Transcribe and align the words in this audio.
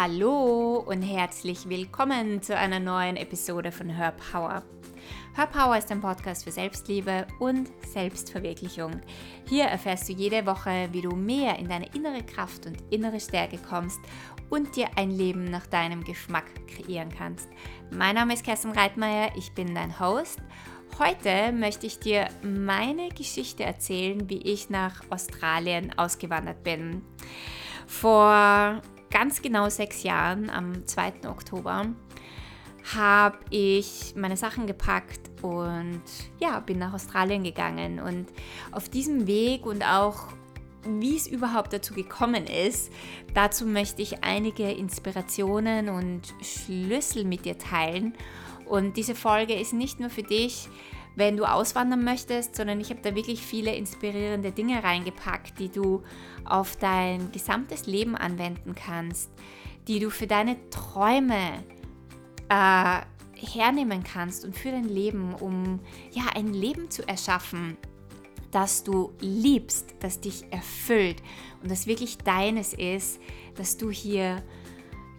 Hallo 0.00 0.84
und 0.86 1.02
herzlich 1.02 1.68
willkommen 1.68 2.40
zu 2.40 2.56
einer 2.56 2.78
neuen 2.78 3.16
Episode 3.16 3.72
von 3.72 3.90
Her 3.90 4.12
Power. 4.30 4.62
Her 5.34 5.48
Power 5.48 5.76
ist 5.76 5.90
ein 5.90 6.00
Podcast 6.00 6.44
für 6.44 6.52
Selbstliebe 6.52 7.26
und 7.40 7.68
Selbstverwirklichung. 7.84 9.00
Hier 9.48 9.64
erfährst 9.64 10.08
du 10.08 10.12
jede 10.12 10.46
Woche, 10.46 10.88
wie 10.92 11.02
du 11.02 11.16
mehr 11.16 11.58
in 11.58 11.68
deine 11.68 11.92
innere 11.96 12.22
Kraft 12.22 12.64
und 12.66 12.76
innere 12.90 13.18
Stärke 13.18 13.58
kommst 13.58 13.98
und 14.50 14.76
dir 14.76 14.86
ein 14.94 15.10
Leben 15.10 15.46
nach 15.46 15.66
deinem 15.66 16.04
Geschmack 16.04 16.46
kreieren 16.68 17.08
kannst. 17.08 17.48
Mein 17.90 18.14
Name 18.14 18.34
ist 18.34 18.44
Kerstin 18.44 18.70
Reitmeier, 18.70 19.32
ich 19.34 19.50
bin 19.50 19.74
dein 19.74 19.98
Host. 19.98 20.38
Heute 21.00 21.50
möchte 21.50 21.88
ich 21.88 21.98
dir 21.98 22.28
meine 22.44 23.08
Geschichte 23.08 23.64
erzählen, 23.64 24.30
wie 24.30 24.42
ich 24.42 24.70
nach 24.70 25.02
Australien 25.10 25.92
ausgewandert 25.98 26.62
bin. 26.62 27.02
Vor 27.88 28.80
ganz 29.10 29.42
genau 29.42 29.68
sechs 29.68 30.02
Jahren, 30.02 30.50
am 30.50 30.86
2. 30.86 31.28
Oktober, 31.28 31.86
habe 32.96 33.38
ich 33.50 34.14
meine 34.16 34.36
Sachen 34.36 34.66
gepackt 34.66 35.20
und 35.42 36.02
ja, 36.40 36.60
bin 36.60 36.78
nach 36.78 36.94
Australien 36.94 37.44
gegangen. 37.44 38.00
Und 38.00 38.28
auf 38.72 38.88
diesem 38.88 39.26
Weg 39.26 39.66
und 39.66 39.82
auch 39.82 40.28
wie 40.84 41.16
es 41.16 41.26
überhaupt 41.26 41.72
dazu 41.72 41.92
gekommen 41.92 42.46
ist, 42.46 42.92
dazu 43.34 43.66
möchte 43.66 44.00
ich 44.00 44.24
einige 44.24 44.70
Inspirationen 44.70 45.88
und 45.88 46.22
Schlüssel 46.40 47.24
mit 47.24 47.44
dir 47.44 47.58
teilen. 47.58 48.14
Und 48.64 48.96
diese 48.96 49.14
Folge 49.14 49.54
ist 49.54 49.72
nicht 49.72 50.00
nur 50.00 50.10
für 50.10 50.22
dich, 50.22 50.68
wenn 51.18 51.36
du 51.36 51.44
auswandern 51.44 52.04
möchtest, 52.04 52.54
sondern 52.54 52.80
ich 52.80 52.90
habe 52.90 53.00
da 53.02 53.14
wirklich 53.14 53.42
viele 53.42 53.74
inspirierende 53.74 54.52
Dinge 54.52 54.82
reingepackt, 54.82 55.58
die 55.58 55.68
du 55.68 56.02
auf 56.44 56.76
dein 56.76 57.32
gesamtes 57.32 57.86
Leben 57.86 58.16
anwenden 58.16 58.74
kannst, 58.74 59.30
die 59.88 59.98
du 59.98 60.10
für 60.10 60.28
deine 60.28 60.56
Träume 60.70 61.64
äh, 62.48 63.00
hernehmen 63.34 64.04
kannst 64.04 64.44
und 64.44 64.56
für 64.56 64.70
dein 64.70 64.88
Leben, 64.88 65.34
um 65.34 65.80
ja 66.12 66.22
ein 66.34 66.54
Leben 66.54 66.88
zu 66.90 67.06
erschaffen, 67.06 67.76
das 68.52 68.84
du 68.84 69.12
liebst, 69.20 69.94
das 70.00 70.20
dich 70.20 70.44
erfüllt 70.50 71.22
und 71.62 71.70
das 71.70 71.86
wirklich 71.86 72.18
deines 72.18 72.74
ist, 72.74 73.20
dass 73.56 73.76
du 73.76 73.90
hier 73.90 74.42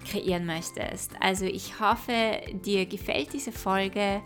kreieren 0.09 0.45
möchtest. 0.45 1.11
Also 1.19 1.45
ich 1.45 1.79
hoffe, 1.79 2.41
dir 2.53 2.85
gefällt 2.85 3.33
diese 3.33 3.51
Folge 3.51 4.21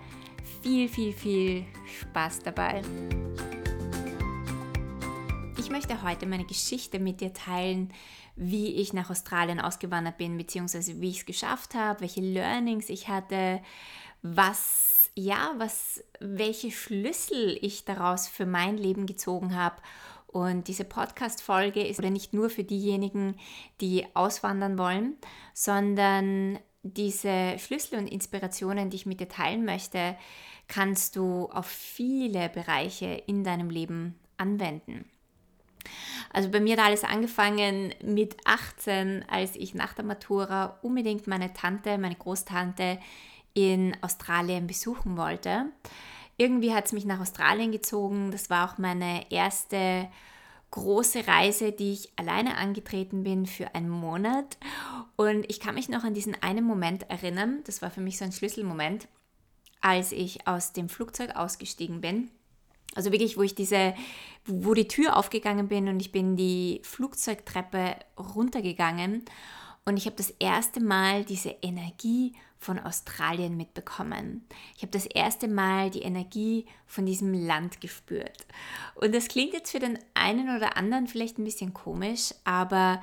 viel, 0.63 0.87
viel, 0.87 1.11
viel 1.11 1.65
Spaß 1.99 2.39
dabei. 2.39 2.81
Ich 5.59 5.69
möchte 5.69 6.01
heute 6.03 6.25
meine 6.25 6.45
Geschichte 6.45 6.99
mit 6.99 7.19
dir 7.19 7.33
teilen, 7.33 7.91
wie 8.37 8.75
ich 8.75 8.93
nach 8.93 9.09
Australien 9.09 9.59
ausgewandert 9.59 10.17
bin, 10.17 10.37
beziehungsweise 10.37 11.01
wie 11.01 11.09
ich 11.09 11.19
es 11.19 11.25
geschafft 11.25 11.75
habe, 11.75 11.99
welche 11.99 12.21
Learnings 12.21 12.87
ich 12.87 13.09
hatte, 13.09 13.61
was, 14.21 15.11
ja, 15.15 15.53
was, 15.57 16.01
welche 16.21 16.71
Schlüssel 16.71 17.57
ich 17.61 17.83
daraus 17.83 18.29
für 18.29 18.45
mein 18.45 18.77
Leben 18.77 19.05
gezogen 19.05 19.55
habe. 19.57 19.75
Und 20.27 20.69
diese 20.69 20.85
Podcast-Folge 20.85 21.85
ist 21.85 22.01
nicht 22.01 22.33
nur 22.33 22.49
für 22.49 22.63
diejenigen, 22.63 23.35
die 23.81 24.05
auswandern 24.13 24.77
wollen, 24.77 25.17
sondern 25.53 26.57
diese 26.83 27.57
Schlüssel 27.59 27.99
und 27.99 28.07
Inspirationen, 28.07 28.89
die 28.89 28.97
ich 28.97 29.05
mit 29.05 29.19
dir 29.19 29.29
teilen 29.29 29.65
möchte, 29.65 30.17
kannst 30.67 31.15
du 31.15 31.49
auf 31.51 31.67
viele 31.67 32.49
Bereiche 32.49 33.05
in 33.27 33.43
deinem 33.43 33.69
Leben 33.69 34.19
anwenden. 34.37 35.05
Also 36.31 36.49
bei 36.49 36.59
mir 36.59 36.77
hat 36.77 36.85
alles 36.85 37.03
angefangen 37.03 37.93
mit 38.03 38.37
18, 38.45 39.25
als 39.29 39.55
ich 39.55 39.75
nach 39.75 39.93
der 39.93 40.05
Matura 40.05 40.79
unbedingt 40.81 41.27
meine 41.27 41.53
Tante, 41.53 41.97
meine 41.97 42.15
Großtante 42.15 42.99
in 43.53 43.95
Australien 44.01 44.65
besuchen 44.65 45.17
wollte. 45.17 45.65
Irgendwie 46.37 46.73
hat 46.73 46.85
es 46.85 46.93
mich 46.93 47.05
nach 47.05 47.19
Australien 47.19 47.71
gezogen. 47.71 48.31
Das 48.31 48.49
war 48.49 48.67
auch 48.67 48.77
meine 48.77 49.31
erste 49.31 50.09
große 50.71 51.27
Reise, 51.27 51.71
die 51.71 51.93
ich 51.93 52.11
alleine 52.15 52.57
angetreten 52.57 53.23
bin 53.23 53.45
für 53.45 53.75
einen 53.75 53.89
Monat. 53.89 54.57
Und 55.15 55.47
ich 55.47 55.59
kann 55.59 55.75
mich 55.75 55.87
noch 55.87 56.03
an 56.03 56.15
diesen 56.15 56.41
einen 56.41 56.65
Moment 56.65 57.07
erinnern. 57.11 57.59
Das 57.65 57.83
war 57.83 57.91
für 57.91 58.01
mich 58.01 58.17
so 58.17 58.25
ein 58.25 58.31
Schlüsselmoment, 58.31 59.07
als 59.83 60.13
ich 60.13 60.47
aus 60.47 60.71
dem 60.71 60.89
Flugzeug 60.89 61.35
ausgestiegen 61.35 62.01
bin. 62.01 62.31
Also 62.95 63.11
wirklich, 63.11 63.37
wo 63.37 63.41
ich 63.41 63.53
diese, 63.53 63.93
wo 64.45 64.73
die 64.73 64.87
Tür 64.87 65.17
aufgegangen 65.17 65.67
bin 65.67 65.87
und 65.89 65.99
ich 65.99 66.11
bin 66.11 66.37
die 66.37 66.79
Flugzeugtreppe 66.83 67.97
runtergegangen 68.17 69.25
und 69.85 69.97
ich 69.97 70.05
habe 70.05 70.15
das 70.15 70.29
erste 70.39 70.79
Mal 70.79 71.25
diese 71.25 71.49
Energie 71.61 72.33
von 72.59 72.79
Australien 72.79 73.57
mitbekommen. 73.57 74.47
Ich 74.77 74.83
habe 74.83 74.91
das 74.91 75.05
erste 75.05 75.49
Mal 75.49 75.89
die 75.89 76.03
Energie 76.03 76.65
von 76.87 77.05
diesem 77.05 77.33
Land 77.33 77.81
gespürt. 77.81 78.47
Und 78.95 79.13
das 79.13 79.27
klingt 79.27 79.51
jetzt 79.51 79.71
für 79.71 79.79
den 79.79 79.99
einen 80.13 80.55
oder 80.55 80.77
anderen 80.77 81.07
vielleicht 81.07 81.39
ein 81.39 81.43
bisschen 81.43 81.73
komisch, 81.73 82.33
aber 82.45 83.01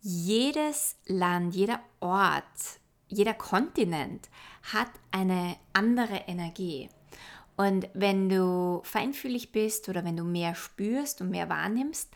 jedes 0.00 0.96
Land, 1.06 1.54
jeder 1.54 1.78
Ort, 2.00 2.80
jeder 3.06 3.34
Kontinent 3.34 4.28
hat 4.62 4.90
eine 5.10 5.56
andere 5.72 6.24
Energie. 6.26 6.88
Und 7.56 7.88
wenn 7.92 8.28
du 8.28 8.80
feinfühlig 8.84 9.52
bist 9.52 9.88
oder 9.88 10.04
wenn 10.04 10.16
du 10.16 10.24
mehr 10.24 10.54
spürst 10.54 11.20
und 11.20 11.30
mehr 11.30 11.48
wahrnimmst, 11.48 12.10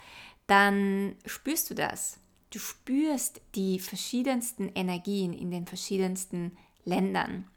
dann 0.47 1.17
spürst 1.27 1.71
du 1.71 1.75
das. 1.75 2.19
Du 2.51 2.59
spürst 2.59 3.41
die 3.55 3.79
verschiedensten 3.79 4.69
Energien 4.71 5.33
in 5.33 5.51
den 5.51 5.67
verschiedensten 5.67 6.57
Ländern. 6.85 7.49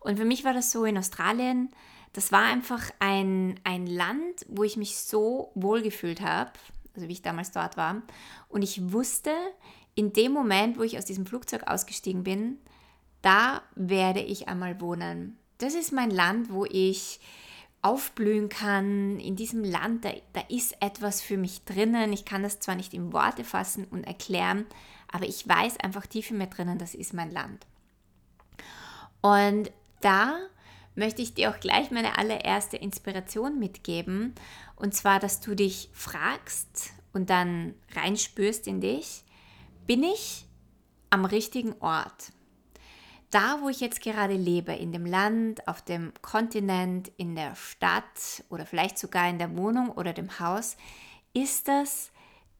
Und 0.00 0.16
für 0.18 0.24
mich 0.24 0.44
war 0.44 0.52
das 0.52 0.70
so 0.70 0.84
in 0.84 0.98
Australien, 0.98 1.70
das 2.12 2.32
war 2.32 2.42
einfach 2.42 2.90
ein, 2.98 3.60
ein 3.64 3.86
Land, 3.86 4.46
wo 4.48 4.64
ich 4.64 4.76
mich 4.76 4.96
so 4.96 5.52
wohl 5.54 5.82
gefühlt 5.82 6.20
habe, 6.20 6.52
also 6.94 7.08
wie 7.08 7.12
ich 7.12 7.22
damals 7.22 7.52
dort 7.52 7.76
war. 7.76 8.02
Und 8.48 8.62
ich 8.62 8.92
wusste, 8.92 9.30
in 9.94 10.12
dem 10.12 10.32
Moment, 10.32 10.78
wo 10.78 10.82
ich 10.82 10.98
aus 10.98 11.04
diesem 11.04 11.26
Flugzeug 11.26 11.64
ausgestiegen 11.66 12.24
bin, 12.24 12.58
da 13.22 13.62
werde 13.74 14.20
ich 14.20 14.48
einmal 14.48 14.80
wohnen. 14.80 15.38
Das 15.58 15.74
ist 15.74 15.92
mein 15.92 16.10
Land, 16.10 16.52
wo 16.52 16.64
ich 16.64 17.20
aufblühen 17.82 18.48
kann. 18.48 19.18
In 19.20 19.36
diesem 19.36 19.64
Land, 19.64 20.04
da, 20.04 20.12
da 20.32 20.40
ist 20.48 20.76
etwas 20.80 21.20
für 21.20 21.36
mich 21.36 21.64
drinnen. 21.64 22.12
Ich 22.12 22.24
kann 22.24 22.42
das 22.42 22.60
zwar 22.60 22.74
nicht 22.74 22.94
in 22.94 23.12
Worte 23.12 23.44
fassen 23.44 23.84
und 23.84 24.04
erklären, 24.04 24.66
aber 25.10 25.26
ich 25.26 25.46
weiß 25.48 25.80
einfach 25.80 26.06
tief 26.06 26.30
in 26.30 26.38
mir 26.38 26.48
drinnen, 26.48 26.78
das 26.78 26.94
ist 26.94 27.14
mein 27.14 27.30
Land. 27.30 27.66
Und 29.20 29.70
da 30.00 30.38
möchte 30.94 31.22
ich 31.22 31.34
dir 31.34 31.50
auch 31.50 31.60
gleich 31.60 31.90
meine 31.90 32.18
allererste 32.18 32.76
Inspiration 32.76 33.58
mitgeben. 33.58 34.34
Und 34.76 34.94
zwar, 34.94 35.20
dass 35.20 35.40
du 35.40 35.54
dich 35.54 35.90
fragst 35.92 36.90
und 37.12 37.30
dann 37.30 37.74
reinspürst 37.94 38.66
in 38.66 38.80
dich, 38.80 39.24
bin 39.86 40.02
ich 40.02 40.46
am 41.10 41.24
richtigen 41.24 41.74
Ort? 41.80 42.32
Da, 43.30 43.58
wo 43.60 43.68
ich 43.68 43.80
jetzt 43.80 44.00
gerade 44.00 44.34
lebe, 44.34 44.72
in 44.72 44.92
dem 44.92 45.04
Land, 45.04 45.66
auf 45.68 45.82
dem 45.82 46.12
Kontinent, 46.22 47.12
in 47.16 47.34
der 47.34 47.54
Stadt 47.54 48.44
oder 48.48 48.64
vielleicht 48.64 48.98
sogar 48.98 49.28
in 49.28 49.38
der 49.38 49.56
Wohnung 49.56 49.90
oder 49.90 50.12
dem 50.12 50.38
Haus, 50.40 50.76
ist 51.34 51.68
das 51.68 52.10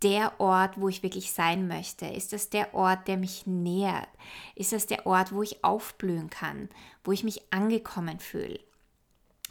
der 0.02 0.38
Ort, 0.40 0.80
wo 0.80 0.88
ich 0.88 1.02
wirklich 1.02 1.32
sein 1.32 1.66
möchte? 1.66 2.06
Ist 2.06 2.32
das 2.32 2.50
der 2.50 2.74
Ort, 2.74 3.08
der 3.08 3.16
mich 3.16 3.46
nährt? 3.46 4.08
Ist 4.54 4.72
das 4.72 4.86
der 4.86 5.06
Ort, 5.06 5.32
wo 5.32 5.42
ich 5.42 5.64
aufblühen 5.64 6.30
kann, 6.30 6.68
wo 7.02 7.12
ich 7.12 7.24
mich 7.24 7.52
angekommen 7.52 8.20
fühle? 8.20 8.60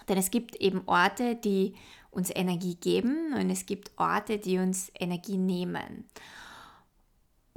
Denn 0.07 0.17
es 0.17 0.31
gibt 0.31 0.55
eben 0.55 0.83
Orte, 0.85 1.35
die 1.35 1.75
uns 2.11 2.29
Energie 2.33 2.75
geben 2.75 3.33
und 3.33 3.49
es 3.49 3.65
gibt 3.65 3.91
Orte, 3.97 4.37
die 4.37 4.57
uns 4.57 4.91
Energie 4.97 5.37
nehmen. 5.37 6.05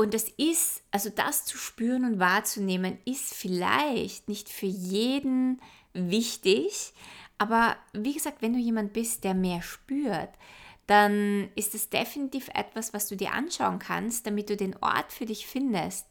Und 0.00 0.14
das 0.14 0.31
ist, 0.38 0.82
also 0.91 1.11
das 1.11 1.44
zu 1.44 1.58
spüren 1.58 2.06
und 2.06 2.19
wahrzunehmen, 2.19 2.97
ist 3.05 3.35
vielleicht 3.35 4.31
nicht 4.31 4.49
für 4.49 4.64
jeden 4.64 5.61
wichtig, 5.93 6.94
aber 7.37 7.76
wie 7.93 8.14
gesagt, 8.14 8.41
wenn 8.41 8.55
du 8.55 8.58
jemand 8.58 8.94
bist, 8.94 9.25
der 9.25 9.35
mehr 9.35 9.61
spürt, 9.61 10.31
dann 10.87 11.50
ist 11.55 11.75
es 11.75 11.91
definitiv 11.91 12.49
etwas, 12.55 12.94
was 12.94 13.08
du 13.08 13.17
dir 13.19 13.32
anschauen 13.32 13.79
kannst, 13.79 14.26
damit 14.26 14.49
du 14.49 14.56
den 14.56 14.75
Ort 14.79 15.12
für 15.12 15.26
dich 15.26 15.47
findest, 15.47 16.06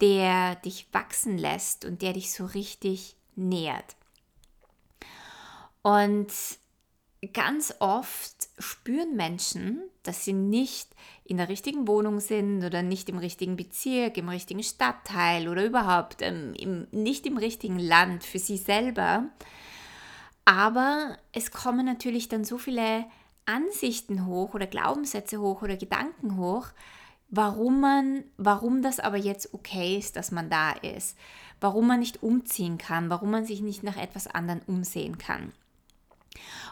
der 0.00 0.54
dich 0.54 0.86
wachsen 0.92 1.36
lässt 1.36 1.84
und 1.84 2.00
der 2.00 2.14
dich 2.14 2.32
so 2.32 2.46
richtig 2.46 3.14
nährt. 3.36 3.94
Und 5.82 6.32
ganz 7.34 7.74
oft 7.80 8.48
spüren 8.58 9.16
Menschen, 9.16 9.82
dass 10.02 10.24
sie 10.24 10.32
nicht 10.32 10.88
in 11.28 11.36
der 11.36 11.50
richtigen 11.50 11.86
Wohnung 11.86 12.20
sind 12.20 12.64
oder 12.64 12.82
nicht 12.82 13.10
im 13.10 13.18
richtigen 13.18 13.56
Bezirk, 13.56 14.16
im 14.16 14.30
richtigen 14.30 14.62
Stadtteil 14.62 15.48
oder 15.48 15.62
überhaupt 15.62 16.22
ähm, 16.22 16.54
im, 16.58 16.88
nicht 16.90 17.26
im 17.26 17.36
richtigen 17.36 17.78
Land 17.78 18.24
für 18.24 18.38
sie 18.38 18.56
selber. 18.56 19.26
Aber 20.46 21.18
es 21.32 21.50
kommen 21.50 21.84
natürlich 21.84 22.30
dann 22.30 22.44
so 22.44 22.56
viele 22.56 23.04
Ansichten 23.44 24.24
hoch 24.24 24.54
oder 24.54 24.66
Glaubenssätze 24.66 25.38
hoch 25.38 25.60
oder 25.60 25.76
Gedanken 25.76 26.38
hoch, 26.38 26.68
warum 27.28 27.78
man, 27.80 28.24
warum 28.38 28.80
das 28.80 28.98
aber 28.98 29.18
jetzt 29.18 29.52
okay 29.52 29.98
ist, 29.98 30.16
dass 30.16 30.30
man 30.30 30.48
da 30.48 30.72
ist, 30.72 31.14
warum 31.60 31.88
man 31.88 32.00
nicht 32.00 32.22
umziehen 32.22 32.78
kann, 32.78 33.10
warum 33.10 33.30
man 33.30 33.44
sich 33.44 33.60
nicht 33.60 33.82
nach 33.82 33.98
etwas 33.98 34.28
anderem 34.28 34.62
umsehen 34.66 35.18
kann. 35.18 35.52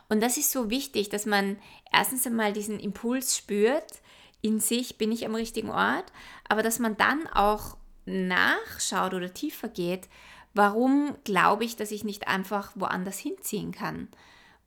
Und 0.08 0.22
das 0.22 0.38
ist 0.38 0.50
so 0.50 0.70
wichtig, 0.70 1.10
dass 1.10 1.26
man 1.26 1.58
erstens 1.92 2.26
einmal 2.26 2.54
diesen 2.54 2.80
Impuls 2.80 3.36
spürt, 3.36 4.00
in 4.42 4.60
sich 4.60 4.98
bin 4.98 5.12
ich 5.12 5.26
am 5.26 5.34
richtigen 5.34 5.70
Ort, 5.70 6.12
aber 6.48 6.62
dass 6.62 6.78
man 6.78 6.96
dann 6.96 7.26
auch 7.26 7.76
nachschaut 8.04 9.14
oder 9.14 9.32
tiefer 9.32 9.68
geht, 9.68 10.08
warum 10.54 11.16
glaube 11.24 11.64
ich, 11.64 11.76
dass 11.76 11.90
ich 11.90 12.04
nicht 12.04 12.28
einfach 12.28 12.72
woanders 12.74 13.18
hinziehen 13.18 13.72
kann? 13.72 14.08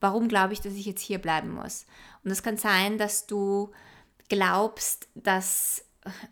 Warum 0.02 0.28
glaube 0.28 0.54
ich, 0.54 0.62
dass 0.62 0.74
ich 0.74 0.86
jetzt 0.86 1.02
hier 1.02 1.20
bleiben 1.20 1.54
muss? 1.54 1.86
Und 2.24 2.32
es 2.32 2.44
kann 2.44 2.58
sein, 2.58 2.98
dass 2.98 3.28
du 3.28 3.72
glaubst, 4.30 5.08
dass 5.16 5.86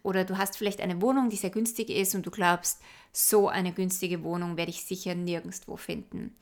oder 0.03 0.23
du 0.23 0.37
hast 0.37 0.57
vielleicht 0.57 0.81
eine 0.81 1.01
Wohnung, 1.01 1.29
die 1.29 1.35
sehr 1.35 1.49
günstig 1.49 1.89
ist 1.89 2.15
und 2.15 2.25
du 2.25 2.31
glaubst, 2.31 2.79
so 3.11 3.47
eine 3.47 3.73
günstige 3.73 4.23
Wohnung 4.23 4.57
werde 4.57 4.71
ich 4.71 4.85
sicher 4.85 5.15
nirgendwo 5.15 5.75
finden. 5.75 6.35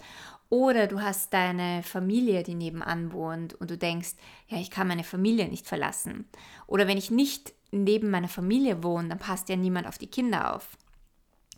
Oder 0.49 0.87
du 0.87 1.01
hast 1.01 1.33
deine 1.33 1.81
Familie, 1.83 2.43
die 2.43 2.55
nebenan 2.55 3.11
wohnt 3.11 3.53
und 3.55 3.71
du 3.71 3.77
denkst, 3.77 4.13
ja, 4.47 4.59
ich 4.59 4.69
kann 4.69 4.87
meine 4.87 5.03
Familie 5.03 5.47
nicht 5.47 5.67
verlassen. 5.67 6.29
Oder 6.67 6.87
wenn 6.87 6.97
ich 6.97 7.11
nicht 7.11 7.53
neben 7.71 8.11
meiner 8.11 8.27
Familie 8.27 8.83
wohne, 8.83 9.09
dann 9.09 9.19
passt 9.19 9.49
ja 9.49 9.55
niemand 9.55 9.87
auf 9.87 9.97
die 9.97 10.07
Kinder 10.07 10.55
auf. 10.55 10.77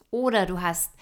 Oder 0.10 0.46
du 0.46 0.62
hast 0.62 0.94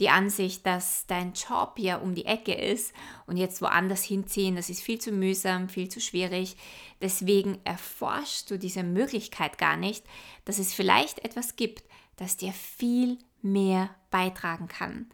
die 0.00 0.10
Ansicht, 0.10 0.66
dass 0.66 1.06
dein 1.06 1.32
Job 1.32 1.74
ja 1.78 1.96
um 1.96 2.14
die 2.14 2.24
Ecke 2.24 2.54
ist 2.54 2.94
und 3.26 3.36
jetzt 3.36 3.60
woanders 3.62 4.02
hinziehen, 4.02 4.56
das 4.56 4.70
ist 4.70 4.82
viel 4.82 4.98
zu 4.98 5.12
mühsam, 5.12 5.68
viel 5.68 5.88
zu 5.88 6.00
schwierig. 6.00 6.56
Deswegen 7.00 7.58
erforschst 7.64 8.50
du 8.50 8.58
diese 8.58 8.82
Möglichkeit 8.82 9.58
gar 9.58 9.76
nicht, 9.76 10.04
dass 10.44 10.58
es 10.58 10.74
vielleicht 10.74 11.24
etwas 11.24 11.56
gibt, 11.56 11.84
das 12.16 12.36
dir 12.36 12.52
viel 12.52 13.18
mehr 13.42 13.90
beitragen 14.10 14.68
kann, 14.68 15.06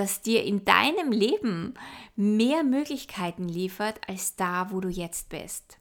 das 0.00 0.22
dir 0.22 0.44
in 0.44 0.64
deinem 0.64 1.12
Leben 1.12 1.74
mehr 2.16 2.64
Möglichkeiten 2.64 3.48
liefert 3.48 4.00
als 4.08 4.34
da, 4.34 4.70
wo 4.70 4.80
du 4.80 4.88
jetzt 4.88 5.28
bist. 5.28 5.76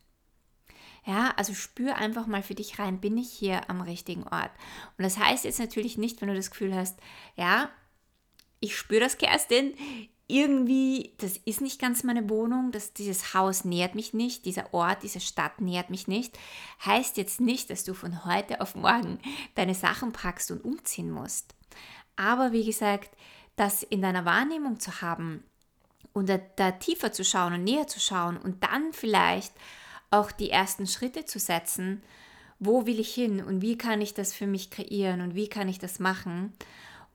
Ja, 1.06 1.34
also 1.38 1.54
spür 1.54 1.96
einfach 1.96 2.28
mal 2.28 2.44
für 2.44 2.54
dich 2.54 2.78
rein, 2.78 3.00
bin 3.00 3.18
ich 3.18 3.32
hier 3.32 3.70
am 3.70 3.82
richtigen 3.82 4.24
Ort? 4.24 4.52
Und 4.98 5.04
das 5.04 5.18
heißt 5.18 5.46
jetzt 5.46 5.60
natürlich 5.60 5.98
nicht, 5.98 6.20
wenn 6.20 6.28
du 6.28 6.36
das 6.36 6.52
Gefühl 6.52 6.76
hast, 6.76 7.00
ja, 7.38 7.70
ich 8.60 8.78
spüre 8.78 9.00
das, 9.00 9.18
Kerstin, 9.18 9.74
irgendwie, 10.28 11.14
das 11.18 11.38
ist 11.38 11.62
nicht 11.62 11.80
ganz 11.80 12.04
meine 12.04 12.30
Wohnung, 12.30 12.72
das, 12.72 12.94
dieses 12.94 13.34
Haus 13.34 13.64
nährt 13.64 13.96
mich 13.96 14.14
nicht, 14.14 14.46
dieser 14.46 14.74
Ort, 14.74 15.02
diese 15.02 15.22
Stadt 15.22 15.62
nährt 15.62 15.90
mich 15.90 16.08
nicht, 16.08 16.38
heißt 16.86 17.16
jetzt 17.16 17.40
nicht, 17.40 17.70
dass 17.70 17.86
du 17.86 17.94
von 17.94 18.26
heute 18.26 18.60
auf 18.60 18.76
morgen 18.76 19.20
deine 19.56 19.74
Sachen 19.74 20.12
packst 20.12 20.52
und 20.52 20.64
umziehen 20.64 21.10
musst. 21.10 21.56
Aber 22.18 22.52
wie 22.52 22.66
gesagt, 22.66 23.16
das 23.60 23.84
in 23.84 24.02
deiner 24.02 24.26
Wahrnehmung 24.26 24.80
zu 24.80 25.02
haben 25.02 25.44
und 26.14 26.30
da, 26.30 26.40
da 26.56 26.72
tiefer 26.72 27.12
zu 27.12 27.24
schauen 27.24 27.54
und 27.54 27.64
näher 27.64 27.88
zu 27.88 28.00
schauen 28.00 28.38
und 28.38 28.64
dann 28.64 28.94
vielleicht 28.94 29.54
auch 30.12 30.32
die 30.32 30.50
ersten 30.50 30.88
Schritte 30.88 31.26
zu 31.26 31.40
setzen, 31.40 32.02
wo 32.60 32.86
will 32.86 33.00
ich 33.00 33.14
hin 33.14 33.44
und 33.44 33.62
wie 33.62 33.78
kann 33.78 34.02
ich 34.02 34.14
das 34.14 34.34
für 34.34 34.48
mich 34.48 34.70
kreieren 34.70 35.22
und 35.22 35.36
wie 35.36 35.48
kann 35.48 35.70
ich 35.70 35.80
das 35.80 36.00
machen, 36.00 36.54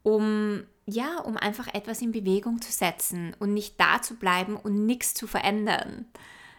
um 0.03 0.65
ja, 0.87 1.19
um 1.21 1.37
einfach 1.39 1.73
etwas 1.73 2.03
in 2.03 2.13
Bewegung 2.13 2.61
zu 2.61 2.71
setzen 2.71 3.35
und 3.39 3.55
nicht 3.55 3.81
da 3.81 4.03
zu 4.03 4.17
bleiben 4.17 4.57
und 4.57 4.85
nichts 4.85 5.15
zu 5.15 5.27
verändern. 5.27 6.05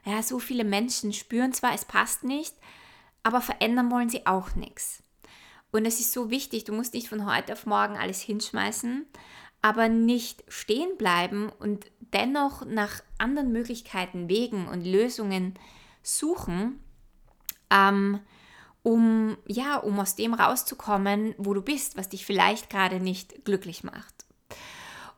Ja, 0.03 0.23
so 0.23 0.39
viele 0.39 0.63
Menschen 0.63 1.13
spüren 1.13 1.53
zwar, 1.53 1.73
es 1.73 1.85
passt 1.85 2.23
nicht, 2.23 2.55
aber 3.21 3.41
verändern 3.41 3.91
wollen 3.91 4.09
sie 4.09 4.25
auch 4.25 4.55
nichts. 4.55 5.03
Und 5.71 5.85
es 5.85 5.99
ist 5.99 6.13
so 6.13 6.29
wichtig, 6.29 6.63
du 6.63 6.73
musst 6.73 6.93
nicht 6.93 7.09
von 7.09 7.25
heute 7.25 7.53
auf 7.53 7.65
morgen 7.65 7.97
alles 7.97 8.21
hinschmeißen, 8.21 9.05
aber 9.65 9.89
nicht 9.89 10.43
stehen 10.47 10.95
bleiben 10.95 11.49
und 11.57 11.87
dennoch 12.13 12.63
nach 12.65 13.01
anderen 13.17 13.51
Möglichkeiten, 13.51 14.29
Wegen 14.29 14.67
und 14.67 14.85
Lösungen 14.85 15.55
suchen, 16.03 16.79
ähm, 17.71 18.19
um 18.83 19.39
ja, 19.47 19.77
um 19.77 19.99
aus 19.99 20.15
dem 20.15 20.35
rauszukommen, 20.35 21.33
wo 21.39 21.55
du 21.55 21.63
bist, 21.63 21.97
was 21.97 22.09
dich 22.09 22.27
vielleicht 22.27 22.69
gerade 22.69 22.99
nicht 22.99 23.43
glücklich 23.43 23.83
macht. 23.83 24.13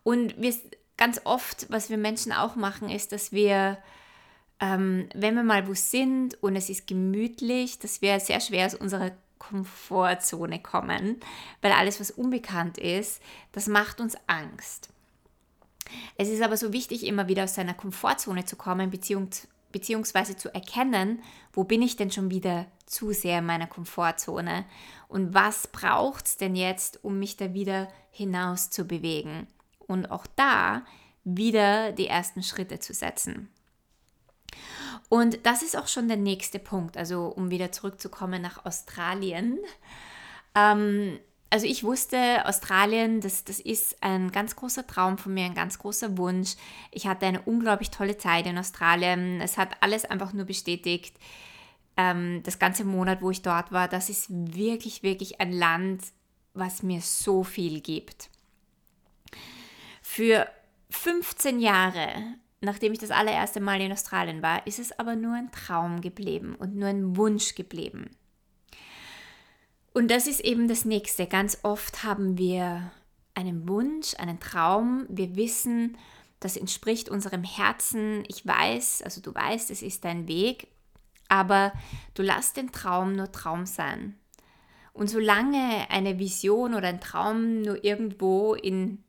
Und 0.04 0.42
wir, 0.42 0.56
ganz 0.96 1.20
oft, 1.26 1.70
was 1.70 1.90
wir 1.90 1.98
Menschen 1.98 2.32
auch 2.32 2.56
machen, 2.56 2.90
ist, 2.90 3.12
dass 3.12 3.34
wir, 3.34 3.78
ähm, 4.62 5.10
wenn 5.14 5.36
wir 5.36 5.44
mal 5.44 5.68
wo 5.68 5.74
sind 5.74 6.42
und 6.42 6.56
es 6.56 6.70
ist 6.70 6.88
gemütlich, 6.88 7.80
dass 7.80 8.02
wir 8.02 8.18
sehr 8.22 8.40
schwer 8.40 8.68
aus 8.68 8.76
unserer 8.76 9.12
Komfortzone 9.40 10.62
kommen, 10.62 11.20
weil 11.62 11.72
alles, 11.72 12.00
was 12.00 12.12
unbekannt 12.12 12.78
ist, 12.78 13.22
das 13.52 13.68
macht 13.68 14.02
uns 14.02 14.18
Angst. 14.28 14.90
Es 16.18 16.30
ist 16.30 16.42
aber 16.42 16.58
so 16.58 16.74
wichtig, 16.74 17.06
immer 17.06 17.28
wieder 17.28 17.46
aus 17.46 17.56
seiner 17.56 17.74
Komfortzone 17.74 18.46
zu 18.46 18.56
kommen, 18.56 18.90
beziehungsweise 19.72 20.36
zu 20.36 20.54
erkennen, 20.54 21.22
wo 21.54 21.64
bin 21.64 21.82
ich 21.82 21.96
denn 21.96 22.12
schon 22.12 22.30
wieder 22.30 22.66
zu 22.86 23.14
sehr 23.14 23.40
in 23.40 23.46
meiner 23.46 23.68
Komfortzone 23.68 24.66
und 25.08 25.34
was 25.34 25.68
braucht 25.68 26.28
es 26.28 26.38
denn 26.38 26.56
jetzt, 26.56 27.04
um 27.04 27.20
mich 27.20 27.38
da 27.38 27.54
wieder 27.54 27.88
hinaus 28.12 28.70
zu 28.70 28.86
bewegen 28.86 29.48
und 29.80 30.12
auch 30.12 30.28
da 30.36 30.86
wieder 31.24 31.92
die 31.92 32.08
ersten 32.08 32.44
Schritte 32.44 32.80
zu 32.80 32.94
setzen. 32.94 33.50
Und 35.10 35.46
das 35.46 35.64
ist 35.64 35.78
auch 35.78 35.88
schon 35.88 36.08
der 36.08 36.18
nächste 36.18 36.60
Punkt, 36.60 36.98
also 36.98 37.28
um 37.28 37.50
wieder 37.50 37.72
zurückzukommen 37.72 38.42
nach 38.42 38.66
Australien. 38.66 39.58
Ähm, 40.54 41.20
also 41.50 41.66
ich 41.66 41.84
wusste, 41.84 42.46
Australien, 42.46 43.22
das, 43.22 43.46
das 43.46 43.60
ist 43.62 44.04
ein 44.04 44.32
ganz 44.32 44.58
großer 44.58 44.86
Traum 44.86 45.18
von 45.18 45.34
mir, 45.34 45.46
ein 45.46 45.54
ganz 45.54 45.80
großer 45.80 46.18
Wunsch. 46.18 46.56
Ich 46.92 47.08
hatte 47.08 47.26
eine 47.26 47.42
unglaublich 47.42 47.90
tolle 47.90 48.18
Zeit 48.18 48.48
in 48.48 48.58
Australien. 48.58 49.40
Es 49.40 49.58
hat 49.58 49.78
alles 49.82 50.04
einfach 50.04 50.34
nur 50.34 50.46
bestätigt, 50.46 51.16
ähm, 51.98 52.44
das 52.44 52.60
ganze 52.60 52.86
Monat, 52.86 53.22
wo 53.22 53.32
ich 53.32 53.42
dort 53.42 53.72
war, 53.72 53.88
das 53.88 54.10
ist 54.10 54.28
wirklich, 54.30 55.04
wirklich 55.04 55.42
ein 55.42 55.52
Land, 55.52 56.04
was 56.54 56.84
mir 56.84 57.02
so 57.02 57.44
viel 57.44 57.82
gibt. 57.82 58.30
Für 60.02 60.48
15 60.90 61.60
Jahre, 61.60 62.14
nachdem 62.62 62.94
ich 62.94 63.00
das 63.00 63.12
allererste 63.12 63.60
Mal 63.60 63.82
in 63.82 63.92
Australien 63.92 64.42
war, 64.42 64.66
ist 64.66 64.80
es 64.80 64.98
aber 64.98 65.16
nur 65.16 65.36
ein 65.36 65.52
Traum 65.52 66.02
geblieben 66.02 66.56
und 66.58 66.76
nur 66.76 66.90
ein 66.90 67.16
Wunsch 67.16 67.56
geblieben. 67.56 68.10
Und 69.94 70.10
das 70.10 70.28
ist 70.28 70.42
eben 70.42 70.68
das 70.68 70.86
Nächste. 70.86 71.26
Ganz 71.26 71.60
oft 71.64 72.04
haben 72.04 72.38
wir 72.38 72.92
einen 73.34 73.68
Wunsch, 73.68 74.14
einen 74.18 74.40
Traum. 74.40 75.06
Wir 75.10 75.36
wissen, 75.36 75.98
das 76.40 76.58
entspricht 76.58 77.10
unserem 77.10 77.44
Herzen. 77.44 78.24
Ich 78.28 78.46
weiß, 78.46 79.02
also 79.02 79.22
du 79.22 79.34
weißt, 79.34 79.72
es 79.72 79.82
ist 79.82 80.06
dein 80.06 80.28
Weg, 80.28 80.68
aber 81.30 81.74
du 82.14 82.24
lass 82.24 82.54
den 82.54 82.72
Traum 82.72 83.16
nur 83.16 83.32
Traum 83.32 83.66
sein. 83.66 84.16
Und 84.94 85.10
solange 85.10 85.90
eine 85.90 86.18
Vision 86.18 86.74
oder 86.74 86.88
ein 86.88 87.02
Traum 87.02 87.62
nur 87.62 87.84
irgendwo 87.84 88.56
in 88.56 89.04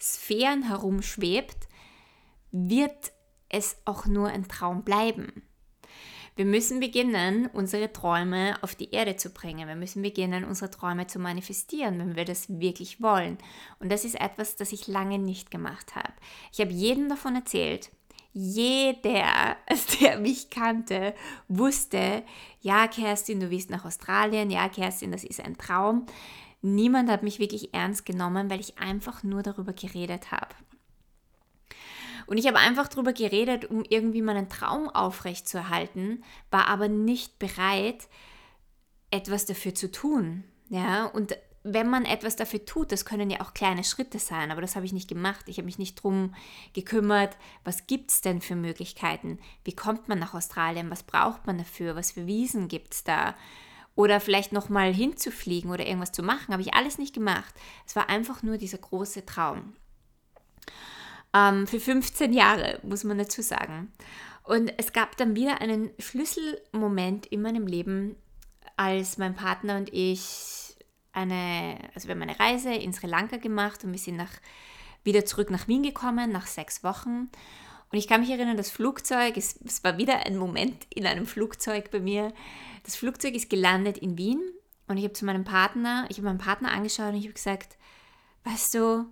Sphären 0.00 0.62
herumschwebt, 0.62 1.68
wird 2.52 3.12
es 3.48 3.76
auch 3.84 4.06
nur 4.06 4.28
ein 4.28 4.48
Traum 4.48 4.82
bleiben. 4.84 5.42
Wir 6.36 6.44
müssen 6.44 6.80
beginnen, 6.80 7.50
unsere 7.52 7.92
Träume 7.92 8.56
auf 8.62 8.74
die 8.74 8.92
Erde 8.92 9.16
zu 9.16 9.30
bringen. 9.30 9.68
Wir 9.68 9.74
müssen 9.74 10.00
beginnen, 10.00 10.44
unsere 10.44 10.70
Träume 10.70 11.06
zu 11.06 11.18
manifestieren, 11.18 11.98
wenn 11.98 12.16
wir 12.16 12.24
das 12.24 12.48
wirklich 12.48 13.02
wollen. 13.02 13.36
Und 13.78 13.92
das 13.92 14.04
ist 14.04 14.18
etwas, 14.18 14.56
das 14.56 14.72
ich 14.72 14.86
lange 14.86 15.18
nicht 15.18 15.50
gemacht 15.50 15.94
habe. 15.96 16.12
Ich 16.52 16.60
habe 16.60 16.72
jedem 16.72 17.08
davon 17.08 17.34
erzählt. 17.34 17.90
Jeder, 18.32 19.56
der 20.00 20.18
mich 20.20 20.50
kannte, 20.50 21.14
wusste, 21.48 22.22
ja, 22.60 22.86
Kerstin, 22.86 23.40
du 23.40 23.50
willst 23.50 23.68
nach 23.68 23.84
Australien, 23.84 24.50
ja, 24.50 24.68
Kerstin, 24.68 25.12
das 25.12 25.24
ist 25.24 25.44
ein 25.44 25.58
Traum. 25.58 26.06
Niemand 26.62 27.10
hat 27.10 27.22
mich 27.22 27.38
wirklich 27.38 27.74
ernst 27.74 28.06
genommen, 28.06 28.48
weil 28.48 28.60
ich 28.60 28.78
einfach 28.78 29.22
nur 29.24 29.42
darüber 29.42 29.72
geredet 29.72 30.30
habe. 30.30 30.54
Und 32.30 32.38
ich 32.38 32.46
habe 32.46 32.58
einfach 32.58 32.86
darüber 32.86 33.12
geredet, 33.12 33.64
um 33.64 33.82
irgendwie 33.88 34.22
meinen 34.22 34.48
Traum 34.48 34.88
aufrechtzuerhalten, 34.88 36.22
war 36.52 36.68
aber 36.68 36.86
nicht 36.86 37.40
bereit, 37.40 38.06
etwas 39.10 39.46
dafür 39.46 39.74
zu 39.74 39.90
tun. 39.90 40.44
Ja, 40.68 41.06
und 41.06 41.36
wenn 41.64 41.90
man 41.90 42.04
etwas 42.04 42.36
dafür 42.36 42.64
tut, 42.64 42.92
das 42.92 43.04
können 43.04 43.30
ja 43.30 43.40
auch 43.40 43.52
kleine 43.52 43.82
Schritte 43.82 44.20
sein, 44.20 44.52
aber 44.52 44.60
das 44.60 44.76
habe 44.76 44.86
ich 44.86 44.92
nicht 44.92 45.08
gemacht. 45.08 45.46
Ich 45.48 45.56
habe 45.56 45.66
mich 45.66 45.80
nicht 45.80 45.98
darum 45.98 46.32
gekümmert, 46.72 47.36
was 47.64 47.88
gibt 47.88 48.12
es 48.12 48.20
denn 48.20 48.40
für 48.40 48.54
Möglichkeiten? 48.54 49.40
Wie 49.64 49.74
kommt 49.74 50.08
man 50.08 50.20
nach 50.20 50.32
Australien? 50.32 50.88
Was 50.88 51.02
braucht 51.02 51.48
man 51.48 51.58
dafür? 51.58 51.96
Was 51.96 52.12
für 52.12 52.28
Wiesen 52.28 52.68
gibt 52.68 52.94
es 52.94 53.02
da? 53.02 53.34
Oder 53.96 54.20
vielleicht 54.20 54.52
nochmal 54.52 54.94
hinzufliegen 54.94 55.72
oder 55.72 55.84
irgendwas 55.84 56.12
zu 56.12 56.22
machen, 56.22 56.52
habe 56.52 56.62
ich 56.62 56.74
alles 56.74 56.96
nicht 56.96 57.12
gemacht. 57.12 57.52
Es 57.88 57.96
war 57.96 58.08
einfach 58.08 58.44
nur 58.44 58.56
dieser 58.56 58.78
große 58.78 59.26
Traum. 59.26 59.74
Ähm, 61.34 61.66
für 61.66 61.80
15 61.80 62.32
Jahre, 62.32 62.80
muss 62.82 63.04
man 63.04 63.18
dazu 63.18 63.42
sagen. 63.42 63.92
Und 64.42 64.72
es 64.78 64.92
gab 64.92 65.16
dann 65.16 65.36
wieder 65.36 65.60
einen 65.60 65.90
Schlüsselmoment 65.98 67.26
in 67.26 67.42
meinem 67.42 67.66
Leben, 67.66 68.16
als 68.76 69.18
mein 69.18 69.34
Partner 69.34 69.76
und 69.76 69.92
ich 69.92 70.76
eine, 71.12 71.78
also 71.94 72.08
wir 72.08 72.14
haben 72.14 72.22
eine 72.22 72.38
Reise 72.38 72.72
in 72.72 72.92
Sri 72.92 73.06
Lanka 73.06 73.36
gemacht 73.36 73.84
und 73.84 73.92
wir 73.92 73.98
sind 73.98 74.16
nach, 74.16 74.32
wieder 75.04 75.24
zurück 75.24 75.50
nach 75.50 75.68
Wien 75.68 75.82
gekommen, 75.82 76.32
nach 76.32 76.46
sechs 76.46 76.82
Wochen. 76.82 77.30
Und 77.92 77.98
ich 77.98 78.06
kann 78.06 78.20
mich 78.20 78.30
erinnern, 78.30 78.56
das 78.56 78.70
Flugzeug, 78.70 79.36
es, 79.36 79.60
es 79.64 79.82
war 79.82 79.98
wieder 79.98 80.24
ein 80.26 80.36
Moment 80.36 80.86
in 80.94 81.06
einem 81.06 81.26
Flugzeug 81.26 81.90
bei 81.90 82.00
mir. 82.00 82.32
Das 82.84 82.96
Flugzeug 82.96 83.34
ist 83.34 83.50
gelandet 83.50 83.98
in 83.98 84.16
Wien 84.16 84.40
und 84.86 84.96
ich 84.96 85.04
habe 85.04 85.12
zu 85.12 85.24
meinem 85.24 85.44
Partner, 85.44 86.06
ich 86.08 86.18
habe 86.18 86.26
meinen 86.26 86.38
Partner 86.38 86.72
angeschaut 86.72 87.10
und 87.10 87.16
ich 87.16 87.24
habe 87.24 87.34
gesagt, 87.34 87.76
weißt 88.44 88.74
du, 88.74 89.06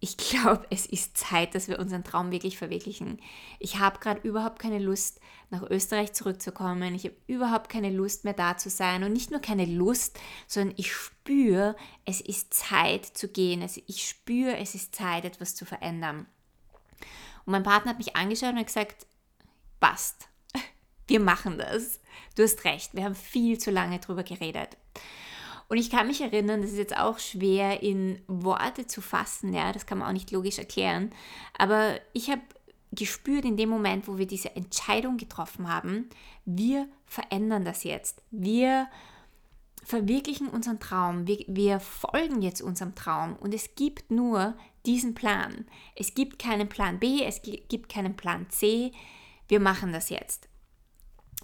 ich 0.00 0.16
glaube, 0.16 0.66
es 0.70 0.86
ist 0.86 1.16
Zeit, 1.16 1.54
dass 1.54 1.68
wir 1.68 1.78
unseren 1.78 2.04
Traum 2.04 2.30
wirklich 2.30 2.56
verwirklichen. 2.56 3.20
Ich 3.58 3.78
habe 3.78 3.98
gerade 3.98 4.20
überhaupt 4.26 4.60
keine 4.60 4.78
Lust, 4.78 5.20
nach 5.50 5.62
Österreich 5.62 6.12
zurückzukommen. 6.12 6.94
Ich 6.94 7.04
habe 7.04 7.16
überhaupt 7.26 7.68
keine 7.70 7.90
Lust 7.90 8.24
mehr 8.24 8.34
da 8.34 8.56
zu 8.56 8.70
sein. 8.70 9.02
Und 9.02 9.12
nicht 9.12 9.30
nur 9.30 9.40
keine 9.40 9.64
Lust, 9.64 10.18
sondern 10.46 10.74
ich 10.76 10.92
spüre, 10.92 11.74
es 12.04 12.20
ist 12.20 12.54
Zeit 12.54 13.06
zu 13.06 13.28
gehen. 13.28 13.62
Also 13.62 13.80
ich 13.86 14.06
spüre, 14.06 14.56
es 14.58 14.74
ist 14.74 14.94
Zeit, 14.94 15.24
etwas 15.24 15.54
zu 15.54 15.64
verändern. 15.64 16.26
Und 17.44 17.52
mein 17.52 17.62
Partner 17.62 17.92
hat 17.92 17.98
mich 17.98 18.14
angeschaut 18.14 18.54
und 18.54 18.64
gesagt, 18.64 19.06
passt, 19.80 20.28
wir 21.06 21.18
machen 21.18 21.58
das. 21.58 22.00
Du 22.36 22.42
hast 22.42 22.64
recht, 22.64 22.94
wir 22.94 23.04
haben 23.04 23.14
viel 23.14 23.58
zu 23.58 23.70
lange 23.70 23.98
drüber 23.98 24.22
geredet. 24.22 24.76
Und 25.68 25.76
ich 25.76 25.90
kann 25.90 26.06
mich 26.06 26.22
erinnern, 26.22 26.62
das 26.62 26.72
ist 26.72 26.78
jetzt 26.78 26.96
auch 26.96 27.18
schwer 27.18 27.82
in 27.82 28.20
Worte 28.26 28.86
zu 28.86 29.02
fassen, 29.02 29.52
ja, 29.52 29.72
das 29.72 29.84
kann 29.84 29.98
man 29.98 30.08
auch 30.08 30.12
nicht 30.12 30.30
logisch 30.30 30.58
erklären, 30.58 31.12
aber 31.58 32.00
ich 32.14 32.30
habe 32.30 32.40
gespürt 32.92 33.44
in 33.44 33.58
dem 33.58 33.68
Moment, 33.68 34.08
wo 34.08 34.16
wir 34.16 34.26
diese 34.26 34.56
Entscheidung 34.56 35.18
getroffen 35.18 35.68
haben, 35.68 36.08
wir 36.46 36.88
verändern 37.04 37.66
das 37.66 37.84
jetzt. 37.84 38.22
Wir 38.30 38.88
verwirklichen 39.84 40.48
unseren 40.48 40.80
Traum, 40.80 41.26
wir, 41.26 41.44
wir 41.46 41.80
folgen 41.80 42.42
jetzt 42.42 42.62
unserem 42.62 42.94
Traum 42.94 43.36
und 43.36 43.54
es 43.54 43.74
gibt 43.74 44.10
nur 44.10 44.56
diesen 44.86 45.14
Plan. 45.14 45.66
Es 45.96 46.14
gibt 46.14 46.38
keinen 46.38 46.68
Plan 46.68 46.98
B, 46.98 47.22
es 47.24 47.42
gibt 47.42 47.88
keinen 47.88 48.16
Plan 48.16 48.48
C, 48.50 48.92
wir 49.48 49.60
machen 49.60 49.92
das 49.92 50.08
jetzt. 50.08 50.48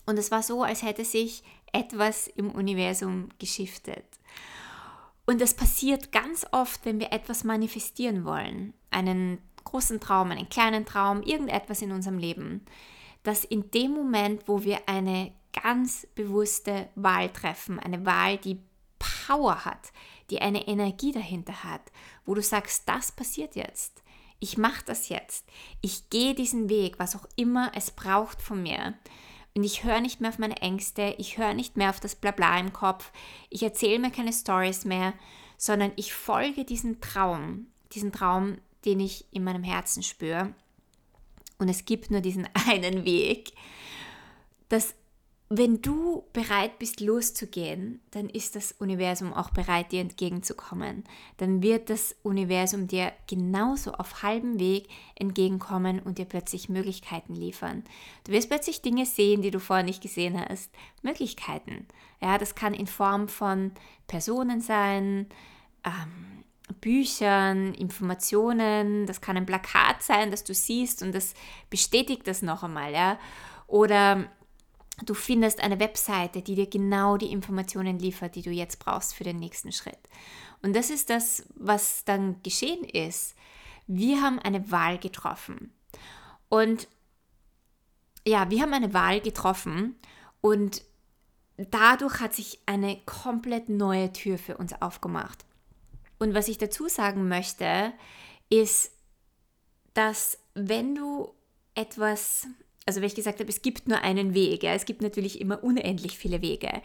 Und 0.06 0.18
es 0.18 0.30
war 0.30 0.42
so, 0.42 0.62
als 0.62 0.82
hätte 0.82 1.04
sich 1.04 1.42
etwas 1.74 2.28
im 2.28 2.50
Universum 2.50 3.28
geschiftet. 3.38 4.04
Und 5.26 5.40
das 5.40 5.54
passiert 5.54 6.12
ganz 6.12 6.46
oft, 6.52 6.84
wenn 6.84 7.00
wir 7.00 7.12
etwas 7.12 7.44
manifestieren 7.44 8.24
wollen. 8.24 8.74
Einen 8.90 9.38
großen 9.64 10.00
Traum, 10.00 10.30
einen 10.30 10.48
kleinen 10.48 10.84
Traum, 10.84 11.22
irgendetwas 11.22 11.82
in 11.82 11.92
unserem 11.92 12.18
Leben. 12.18 12.64
Dass 13.22 13.44
in 13.44 13.70
dem 13.70 13.92
Moment, 13.92 14.46
wo 14.46 14.64
wir 14.64 14.88
eine 14.88 15.32
ganz 15.62 16.06
bewusste 16.14 16.88
Wahl 16.94 17.30
treffen, 17.30 17.78
eine 17.78 18.04
Wahl, 18.04 18.36
die 18.36 18.60
Power 18.98 19.64
hat, 19.64 19.92
die 20.30 20.40
eine 20.40 20.66
Energie 20.66 21.12
dahinter 21.12 21.64
hat, 21.64 21.82
wo 22.24 22.34
du 22.34 22.42
sagst, 22.42 22.88
das 22.88 23.12
passiert 23.12 23.56
jetzt. 23.56 24.02
Ich 24.40 24.58
mache 24.58 24.84
das 24.84 25.08
jetzt. 25.08 25.46
Ich 25.80 26.10
gehe 26.10 26.34
diesen 26.34 26.68
Weg, 26.68 26.98
was 26.98 27.16
auch 27.16 27.26
immer 27.36 27.72
es 27.74 27.90
braucht 27.90 28.42
von 28.42 28.62
mir. 28.62 28.94
Und 29.56 29.62
ich 29.62 29.84
höre 29.84 30.00
nicht 30.00 30.20
mehr 30.20 30.30
auf 30.30 30.38
meine 30.38 30.56
Ängste, 30.56 31.14
ich 31.18 31.38
höre 31.38 31.54
nicht 31.54 31.76
mehr 31.76 31.90
auf 31.90 32.00
das 32.00 32.16
Blabla 32.16 32.58
im 32.58 32.72
Kopf, 32.72 33.12
ich 33.50 33.62
erzähle 33.62 34.00
mir 34.00 34.10
keine 34.10 34.32
Stories 34.32 34.84
mehr, 34.84 35.14
sondern 35.56 35.92
ich 35.96 36.12
folge 36.12 36.64
diesem 36.64 37.00
Traum, 37.00 37.68
diesen 37.92 38.10
Traum, 38.10 38.58
den 38.84 38.98
ich 38.98 39.26
in 39.30 39.44
meinem 39.44 39.62
Herzen 39.62 40.02
spüre. 40.02 40.52
Und 41.58 41.68
es 41.68 41.84
gibt 41.84 42.10
nur 42.10 42.20
diesen 42.20 42.48
einen 42.68 43.04
Weg, 43.04 43.52
dass 44.68 44.94
wenn 45.50 45.82
du 45.82 46.24
bereit 46.32 46.78
bist 46.78 47.00
loszugehen, 47.00 48.00
dann 48.12 48.30
ist 48.30 48.56
das 48.56 48.72
Universum 48.72 49.34
auch 49.34 49.50
bereit, 49.50 49.92
dir 49.92 50.00
entgegenzukommen. 50.00 51.04
Dann 51.36 51.62
wird 51.62 51.90
das 51.90 52.16
Universum 52.22 52.88
dir 52.88 53.12
genauso 53.28 53.92
auf 53.92 54.22
halbem 54.22 54.58
Weg 54.58 54.88
entgegenkommen 55.14 56.00
und 56.00 56.16
dir 56.16 56.24
plötzlich 56.24 56.70
Möglichkeiten 56.70 57.34
liefern. 57.34 57.84
Du 58.24 58.32
wirst 58.32 58.48
plötzlich 58.48 58.80
Dinge 58.80 59.04
sehen, 59.04 59.42
die 59.42 59.50
du 59.50 59.60
vorher 59.60 59.84
nicht 59.84 60.02
gesehen 60.02 60.40
hast. 60.40 60.70
Möglichkeiten. 61.02 61.86
Ja, 62.22 62.38
das 62.38 62.54
kann 62.54 62.72
in 62.72 62.86
Form 62.86 63.28
von 63.28 63.72
Personen 64.06 64.62
sein, 64.62 65.26
ähm, 65.84 66.44
Büchern, 66.80 67.74
Informationen, 67.74 69.06
das 69.06 69.20
kann 69.20 69.36
ein 69.36 69.46
Plakat 69.46 70.02
sein, 70.02 70.30
das 70.30 70.44
du 70.44 70.54
siehst 70.54 71.02
und 71.02 71.14
das 71.14 71.34
bestätigt 71.68 72.26
das 72.26 72.40
noch 72.40 72.62
einmal, 72.62 72.92
ja. 72.92 73.18
Oder 73.66 74.30
du 75.02 75.14
findest 75.14 75.60
eine 75.60 75.80
Webseite, 75.80 76.42
die 76.42 76.54
dir 76.54 76.68
genau 76.68 77.16
die 77.16 77.32
Informationen 77.32 77.98
liefert, 77.98 78.34
die 78.34 78.42
du 78.42 78.50
jetzt 78.50 78.78
brauchst 78.78 79.14
für 79.14 79.24
den 79.24 79.38
nächsten 79.38 79.72
Schritt. 79.72 79.98
Und 80.62 80.74
das 80.74 80.90
ist 80.90 81.10
das, 81.10 81.44
was 81.56 82.04
dann 82.04 82.42
geschehen 82.42 82.84
ist. 82.84 83.34
Wir 83.86 84.22
haben 84.22 84.38
eine 84.38 84.70
Wahl 84.70 84.98
getroffen. 84.98 85.72
Und 86.48 86.88
ja, 88.26 88.48
wir 88.50 88.62
haben 88.62 88.72
eine 88.72 88.94
Wahl 88.94 89.20
getroffen 89.20 89.96
und 90.40 90.82
dadurch 91.56 92.20
hat 92.20 92.34
sich 92.34 92.60
eine 92.66 92.98
komplett 93.04 93.68
neue 93.68 94.12
Tür 94.12 94.38
für 94.38 94.56
uns 94.56 94.72
aufgemacht. 94.80 95.44
Und 96.18 96.34
was 96.34 96.48
ich 96.48 96.58
dazu 96.58 96.88
sagen 96.88 97.28
möchte, 97.28 97.92
ist, 98.48 98.92
dass 99.92 100.38
wenn 100.54 100.94
du 100.94 101.34
etwas 101.74 102.46
also 102.86 103.00
wie 103.00 103.06
ich 103.06 103.14
gesagt 103.14 103.40
habe, 103.40 103.48
es 103.48 103.62
gibt 103.62 103.88
nur 103.88 104.02
einen 104.02 104.34
Weg. 104.34 104.62
Ja. 104.62 104.74
Es 104.74 104.84
gibt 104.84 105.02
natürlich 105.02 105.40
immer 105.40 105.62
unendlich 105.64 106.18
viele 106.18 106.42
Wege. 106.42 106.82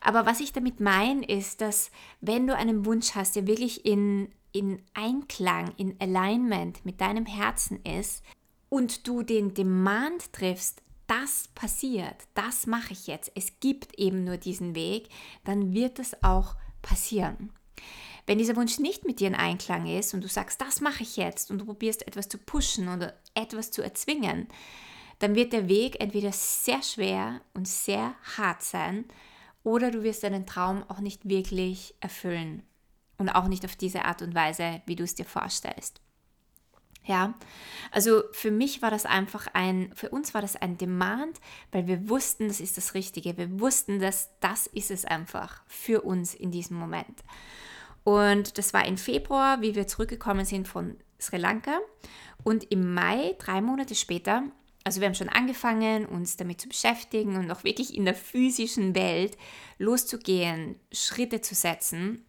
Aber 0.00 0.26
was 0.26 0.40
ich 0.40 0.52
damit 0.52 0.80
meine, 0.80 1.24
ist, 1.24 1.60
dass 1.60 1.90
wenn 2.20 2.46
du 2.46 2.56
einen 2.56 2.86
Wunsch 2.86 3.14
hast, 3.14 3.36
der 3.36 3.46
wirklich 3.46 3.84
in, 3.84 4.28
in 4.52 4.82
Einklang, 4.94 5.72
in 5.76 5.96
Alignment 6.00 6.84
mit 6.84 7.00
deinem 7.00 7.26
Herzen 7.26 7.80
ist 7.84 8.22
und 8.68 9.06
du 9.06 9.22
den 9.22 9.54
Demand 9.54 10.32
triffst, 10.32 10.80
das 11.08 11.48
passiert, 11.54 12.16
das 12.34 12.66
mache 12.66 12.92
ich 12.92 13.06
jetzt, 13.06 13.32
es 13.34 13.60
gibt 13.60 13.98
eben 13.98 14.24
nur 14.24 14.36
diesen 14.36 14.74
Weg, 14.74 15.08
dann 15.44 15.74
wird 15.74 15.98
es 15.98 16.22
auch 16.22 16.54
passieren. 16.80 17.52
Wenn 18.24 18.38
dieser 18.38 18.56
Wunsch 18.56 18.78
nicht 18.78 19.04
mit 19.04 19.18
dir 19.18 19.26
in 19.26 19.34
Einklang 19.34 19.86
ist 19.86 20.14
und 20.14 20.22
du 20.22 20.28
sagst, 20.28 20.60
das 20.60 20.80
mache 20.80 21.02
ich 21.02 21.16
jetzt 21.16 21.50
und 21.50 21.58
du 21.58 21.64
probierst 21.64 22.06
etwas 22.06 22.28
zu 22.28 22.38
pushen 22.38 22.88
oder 22.88 23.14
etwas 23.34 23.72
zu 23.72 23.82
erzwingen, 23.82 24.46
dann 25.22 25.36
wird 25.36 25.52
der 25.52 25.68
Weg 25.68 26.00
entweder 26.00 26.32
sehr 26.32 26.82
schwer 26.82 27.40
und 27.54 27.68
sehr 27.68 28.14
hart 28.36 28.62
sein 28.62 29.04
oder 29.62 29.92
du 29.92 30.02
wirst 30.02 30.24
deinen 30.24 30.46
Traum 30.46 30.82
auch 30.88 30.98
nicht 30.98 31.28
wirklich 31.28 31.94
erfüllen 32.00 32.64
und 33.18 33.28
auch 33.28 33.46
nicht 33.46 33.64
auf 33.64 33.76
diese 33.76 34.04
Art 34.04 34.20
und 34.22 34.34
Weise, 34.34 34.82
wie 34.86 34.96
du 34.96 35.04
es 35.04 35.14
dir 35.14 35.24
vorstellst. 35.24 36.00
Ja, 37.04 37.34
also 37.90 38.22
für 38.32 38.50
mich 38.50 38.82
war 38.82 38.90
das 38.90 39.06
einfach 39.06 39.46
ein, 39.54 39.92
für 39.94 40.08
uns 40.08 40.34
war 40.34 40.40
das 40.40 40.56
ein 40.56 40.76
Demand, 40.76 41.40
weil 41.70 41.86
wir 41.86 42.08
wussten, 42.08 42.48
das 42.48 42.60
ist 42.60 42.76
das 42.76 42.94
Richtige. 42.94 43.36
Wir 43.36 43.60
wussten, 43.60 44.00
dass 44.00 44.30
das 44.40 44.66
ist 44.68 44.90
es 44.90 45.04
einfach 45.04 45.62
für 45.66 46.02
uns 46.02 46.34
in 46.34 46.50
diesem 46.50 46.76
Moment. 46.76 47.24
Und 48.04 48.58
das 48.58 48.72
war 48.72 48.86
im 48.86 48.98
Februar, 48.98 49.60
wie 49.62 49.74
wir 49.74 49.86
zurückgekommen 49.86 50.44
sind 50.44 50.66
von 50.66 50.96
Sri 51.20 51.38
Lanka. 51.38 51.78
Und 52.44 52.70
im 52.72 52.94
Mai, 52.94 53.36
drei 53.38 53.60
Monate 53.60 53.94
später, 53.94 54.44
also 54.84 55.00
wir 55.00 55.06
haben 55.06 55.14
schon 55.14 55.28
angefangen, 55.28 56.06
uns 56.06 56.36
damit 56.36 56.60
zu 56.60 56.68
beschäftigen 56.68 57.36
und 57.36 57.50
auch 57.50 57.64
wirklich 57.64 57.96
in 57.96 58.04
der 58.04 58.14
physischen 58.14 58.94
Welt 58.94 59.36
loszugehen, 59.78 60.76
Schritte 60.92 61.40
zu 61.40 61.54
setzen. 61.54 62.24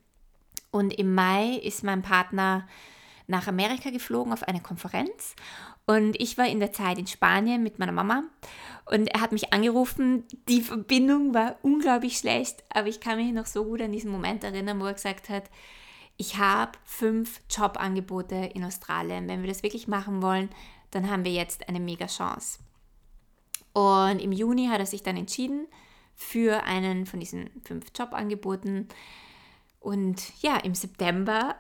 Und 0.72 0.94
im 0.98 1.14
Mai 1.14 1.56
ist 1.58 1.84
mein 1.84 2.02
Partner 2.02 2.68
nach 3.28 3.48
Amerika 3.48 3.90
geflogen 3.90 4.34
auf 4.34 4.44
eine 4.44 4.62
Konferenz 4.62 5.36
und 5.86 6.20
ich 6.22 6.38
war 6.38 6.48
in 6.48 6.60
der 6.60 6.72
Zeit 6.72 6.98
in 6.98 7.08
Spanien 7.08 7.62
mit 7.62 7.78
meiner 7.78 7.92
Mama 7.92 8.24
und 8.86 9.08
er 9.08 9.22
hat 9.22 9.34
mich 9.34 9.54
angerufen. 9.54 10.24
Die 10.48 10.62
Verbindung 10.62 11.34
war 11.34 11.58
unglaublich 11.62 12.18
schlecht, 12.18 12.64
aber 12.70 12.88
ich 12.88 13.02
kann 13.02 13.18
mich 13.18 13.34
noch 13.34 13.46
so 13.46 13.66
gut 13.66 13.82
an 13.82 13.92
diesen 13.92 14.12
Moment 14.12 14.44
erinnern, 14.44 14.80
wo 14.80 14.86
er 14.86 14.94
gesagt 14.94 15.30
hat, 15.30 15.44
ich 16.16 16.38
habe 16.38 16.72
fünf 16.86 17.42
Jobangebote 17.50 18.36
in 18.54 18.64
Australien. 18.64 19.28
Wenn 19.28 19.42
wir 19.42 19.50
das 19.50 19.64
wirklich 19.64 19.88
machen 19.88 20.22
wollen, 20.22 20.50
dann 20.96 21.10
haben 21.10 21.26
wir 21.26 21.32
jetzt 21.32 21.68
eine 21.68 21.80
mega 21.80 22.08
Chance. 22.08 22.60
Und 23.74 24.20
im 24.20 24.32
Juni 24.32 24.68
hat 24.68 24.80
er 24.80 24.86
sich 24.86 25.04
dann 25.04 25.18
entschieden 25.18 25.68
für 26.16 26.64
einen 26.64 27.06
von 27.06 27.20
diesen 27.20 27.50
fünf 27.66 27.88
Jobangeboten. 27.98 28.88
Und 29.80 30.42
ja, 30.42 30.58
im 30.58 30.76
September 30.76 31.56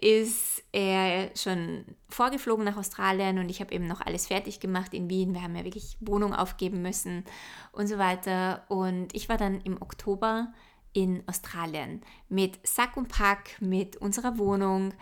ist 0.00 0.62
er 0.72 1.30
schon 1.36 1.84
vorgeflogen 2.08 2.64
nach 2.64 2.76
Australien 2.76 3.38
und 3.38 3.48
ich 3.48 3.60
habe 3.60 3.74
eben 3.74 3.86
noch 3.86 4.00
alles 4.00 4.28
fertig 4.28 4.60
gemacht 4.60 4.94
in 4.94 5.10
Wien. 5.10 5.34
Wir 5.34 5.42
haben 5.42 5.56
ja 5.56 5.64
wirklich 5.64 5.96
Wohnung 6.00 6.34
aufgeben 6.34 6.82
müssen 6.82 7.24
und 7.72 7.88
so 7.88 7.98
weiter. 7.98 8.64
Und 8.68 9.14
ich 9.14 9.28
war 9.28 9.36
dann 9.36 9.60
im 9.62 9.80
Oktober 9.82 10.52
in 10.92 11.22
Australien 11.26 12.02
mit 12.28 12.58
Sack 12.66 12.96
und 12.96 13.08
Pack, 13.08 13.60
mit 13.60 13.96
unserer 13.96 14.38
Wohnung, 14.38 14.94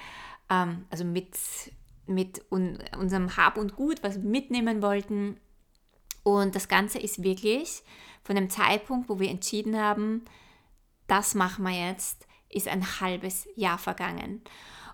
ähm, 0.51 0.87
also 0.91 1.05
mit 1.05 1.37
mit 2.07 2.45
un 2.51 2.79
unserem 2.99 3.37
Hab 3.37 3.59
und 3.59 3.77
Gut, 3.77 4.03
was 4.03 4.23
wir 4.23 4.29
mitnehmen 4.29 4.83
wollten. 4.83 5.39
Und 6.23 6.55
das 6.55 6.69
Ganze 6.69 6.99
ist 6.99 7.23
wirklich 7.23 7.83
von 8.25 8.35
dem 8.35 8.51
Zeitpunkt, 8.51 9.09
wo 9.09 9.21
wir 9.21 9.31
entschieden 9.31 9.79
haben, 9.79 10.25
das 11.07 11.35
machen 11.35 11.65
wir 11.65 11.89
jetzt, 11.89 12.27
ist 12.49 12.69
ein 12.69 13.01
halbes 13.01 13.47
Jahr 13.55 13.79
vergangen. 13.79 14.43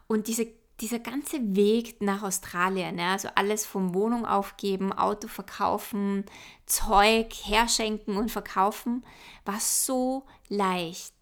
Und 0.07 0.26
diese, 0.26 0.47
dieser 0.81 0.99
ganze 0.99 1.38
Weg 1.57 2.02
nach 2.02 2.23
Australien, 2.23 2.99
ja, 2.99 3.12
also 3.12 3.28
alles 3.35 3.64
vom 3.64 3.95
Wohnung 3.95 4.26
aufgeben, 4.26 4.92
Auto 4.92 5.28
verkaufen, 5.28 6.26
Zeug 6.66 7.33
herschenken 7.45 8.16
und 8.16 8.31
verkaufen, 8.31 9.04
war 9.45 9.61
so 9.61 10.26
leicht. 10.49 11.14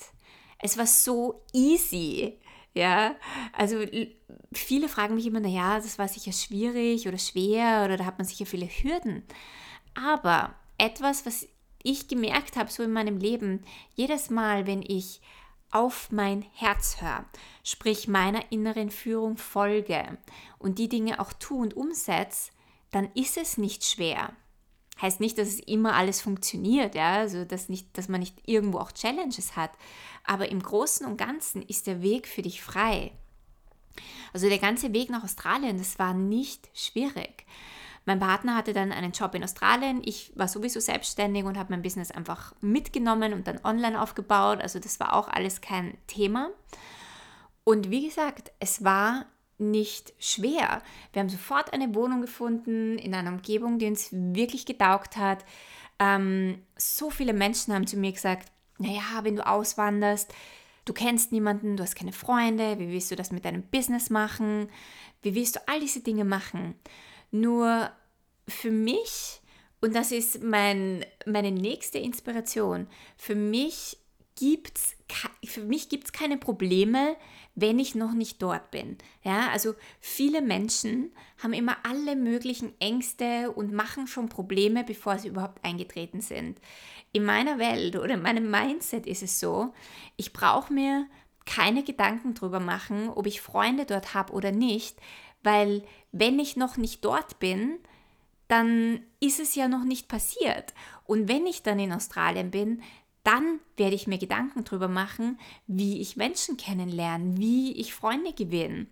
Es 0.59 0.76
war 0.76 0.87
so 0.87 1.42
easy. 1.52 2.38
Ja, 2.72 3.16
also 3.52 3.84
viele 4.52 4.88
fragen 4.88 5.16
mich 5.16 5.26
immer, 5.26 5.40
naja, 5.40 5.76
das 5.76 5.98
war 5.98 6.06
sicher 6.06 6.32
schwierig 6.32 7.08
oder 7.08 7.18
schwer 7.18 7.82
oder 7.84 7.96
da 7.96 8.04
hat 8.04 8.18
man 8.18 8.26
sicher 8.26 8.46
viele 8.46 8.66
Hürden. 8.66 9.24
Aber 9.94 10.54
etwas, 10.78 11.26
was 11.26 11.48
ich 11.82 12.06
gemerkt 12.08 12.56
habe, 12.56 12.70
so 12.70 12.82
in 12.82 12.92
meinem 12.92 13.18
Leben, 13.18 13.64
jedes 13.94 14.30
Mal, 14.30 14.66
wenn 14.66 14.82
ich 14.82 15.20
auf 15.72 16.10
mein 16.10 16.42
Herz 16.54 17.00
höre, 17.00 17.24
sprich 17.64 18.08
meiner 18.08 18.50
inneren 18.50 18.90
Führung 18.90 19.36
folge 19.36 20.18
und 20.58 20.78
die 20.78 20.88
Dinge 20.88 21.20
auch 21.20 21.32
tue 21.32 21.58
und 21.58 21.76
umsetze, 21.76 22.52
dann 22.90 23.10
ist 23.14 23.36
es 23.36 23.56
nicht 23.56 23.84
schwer. 23.84 24.32
Heißt 25.00 25.21
nicht, 25.21 25.38
dass 25.38 25.49
es 25.49 25.61
immer 25.61 25.95
alles 25.95 26.21
funktioniert, 26.21 26.95
ja, 26.95 27.14
also 27.14 27.45
dass, 27.45 27.69
nicht, 27.69 27.97
dass 27.97 28.09
man 28.09 28.21
nicht 28.21 28.37
irgendwo 28.47 28.78
auch 28.78 28.92
Challenges 28.92 29.57
hat, 29.57 29.71
aber 30.25 30.50
im 30.50 30.62
Großen 30.62 31.07
und 31.07 31.16
Ganzen 31.16 31.62
ist 31.62 31.87
der 31.87 32.02
Weg 32.02 32.28
für 32.28 32.42
dich 32.42 32.62
frei. 32.62 33.12
Also 34.33 34.49
der 34.49 34.59
ganze 34.59 34.92
Weg 34.92 35.11
nach 35.11 35.25
Australien, 35.25 35.78
das 35.78 35.99
war 35.99 36.14
nicht 36.14 36.69
schwierig. 36.75 37.47
Mein 38.07 38.19
Partner 38.19 38.57
hatte 38.57 38.73
dann 38.73 38.92
einen 38.92 39.12
Job 39.12 39.35
in 39.35 39.45
Australien. 39.45 40.00
Ich 40.04 40.33
war 40.35 40.49
sowieso 40.49 40.80
selbstständig 40.80 41.45
und 41.45 41.59
habe 41.59 41.73
mein 41.73 41.83
Business 41.83 42.11
einfach 42.11 42.54
mitgenommen 42.61 43.33
und 43.33 43.47
dann 43.47 43.61
online 43.64 44.00
aufgebaut. 44.00 44.61
Also 44.61 44.78
das 44.78 45.00
war 45.00 45.14
auch 45.14 45.28
alles 45.28 45.61
kein 45.61 45.97
Thema. 46.07 46.50
Und 47.64 47.90
wie 47.90 48.07
gesagt, 48.07 48.52
es 48.59 48.85
war 48.85 49.26
nicht 49.60 50.12
schwer. 50.18 50.82
Wir 51.12 51.20
haben 51.20 51.28
sofort 51.28 51.72
eine 51.72 51.94
Wohnung 51.94 52.20
gefunden 52.20 52.98
in 52.98 53.14
einer 53.14 53.30
Umgebung, 53.30 53.78
die 53.78 53.86
uns 53.86 54.08
wirklich 54.12 54.66
getaugt 54.66 55.16
hat. 55.16 55.44
Ähm, 55.98 56.62
so 56.76 57.10
viele 57.10 57.32
Menschen 57.32 57.74
haben 57.74 57.86
zu 57.86 57.96
mir 57.96 58.12
gesagt, 58.12 58.50
naja, 58.78 59.20
wenn 59.22 59.36
du 59.36 59.46
auswanderst, 59.46 60.32
du 60.86 60.92
kennst 60.92 61.32
niemanden, 61.32 61.76
du 61.76 61.82
hast 61.82 61.94
keine 61.94 62.12
Freunde, 62.12 62.78
wie 62.78 62.88
willst 62.90 63.10
du 63.10 63.16
das 63.16 63.30
mit 63.30 63.44
deinem 63.44 63.62
Business 63.62 64.10
machen? 64.10 64.68
Wie 65.22 65.34
willst 65.34 65.56
du 65.56 65.60
all 65.68 65.80
diese 65.80 66.00
Dinge 66.00 66.24
machen? 66.24 66.74
Nur 67.30 67.90
für 68.48 68.70
mich, 68.70 69.40
und 69.80 69.94
das 69.94 70.10
ist 70.10 70.42
mein, 70.42 71.04
meine 71.26 71.52
nächste 71.52 71.98
Inspiration, 71.98 72.88
für 73.16 73.34
mich 73.34 73.98
gibt 74.37 74.78
es 74.78 74.96
für 75.44 75.64
mich 75.64 75.88
gibt's 75.88 76.12
keine 76.12 76.37
Probleme, 76.37 77.16
wenn 77.54 77.78
ich 77.78 77.94
noch 77.94 78.12
nicht 78.12 78.40
dort 78.42 78.70
bin. 78.70 78.96
Ja, 79.22 79.49
also 79.49 79.75
viele 80.00 80.40
Menschen 80.40 81.12
haben 81.42 81.52
immer 81.52 81.76
alle 81.82 82.16
möglichen 82.16 82.72
Ängste 82.80 83.50
und 83.52 83.72
machen 83.72 84.06
schon 84.06 84.28
Probleme, 84.28 84.84
bevor 84.84 85.18
sie 85.18 85.28
überhaupt 85.28 85.64
eingetreten 85.64 86.20
sind. 86.20 86.60
In 87.12 87.25
meiner 87.25 87.58
Welt 87.58 87.96
oder 87.96 88.14
in 88.14 88.22
meinem 88.22 88.50
Mindset 88.50 89.06
ist 89.06 89.22
es 89.22 89.40
so, 89.40 89.72
ich 90.16 90.32
brauche 90.32 90.72
mir 90.72 91.06
keine 91.44 91.82
Gedanken 91.82 92.34
darüber 92.34 92.60
machen, 92.60 93.08
ob 93.08 93.26
ich 93.26 93.40
Freunde 93.40 93.84
dort 93.84 94.14
habe 94.14 94.32
oder 94.32 94.52
nicht, 94.52 94.96
weil 95.42 95.82
wenn 96.12 96.38
ich 96.38 96.56
noch 96.56 96.76
nicht 96.76 97.04
dort 97.04 97.40
bin, 97.40 97.78
dann 98.46 99.00
ist 99.20 99.40
es 99.40 99.54
ja 99.54 99.68
noch 99.68 99.84
nicht 99.84 100.08
passiert. 100.08 100.75
Und 101.04 101.28
wenn 101.28 101.46
ich 101.46 101.62
dann 101.62 101.78
in 101.78 101.92
Australien 101.92 102.50
bin, 102.50 102.82
dann 103.24 103.60
werde 103.76 103.94
ich 103.94 104.06
mir 104.06 104.18
Gedanken 104.18 104.64
darüber 104.64 104.88
machen, 104.88 105.38
wie 105.66 106.00
ich 106.00 106.16
Menschen 106.16 106.56
kennenlerne, 106.56 107.36
wie 107.36 107.72
ich 107.72 107.94
Freunde 107.94 108.32
gewinne. 108.32 108.86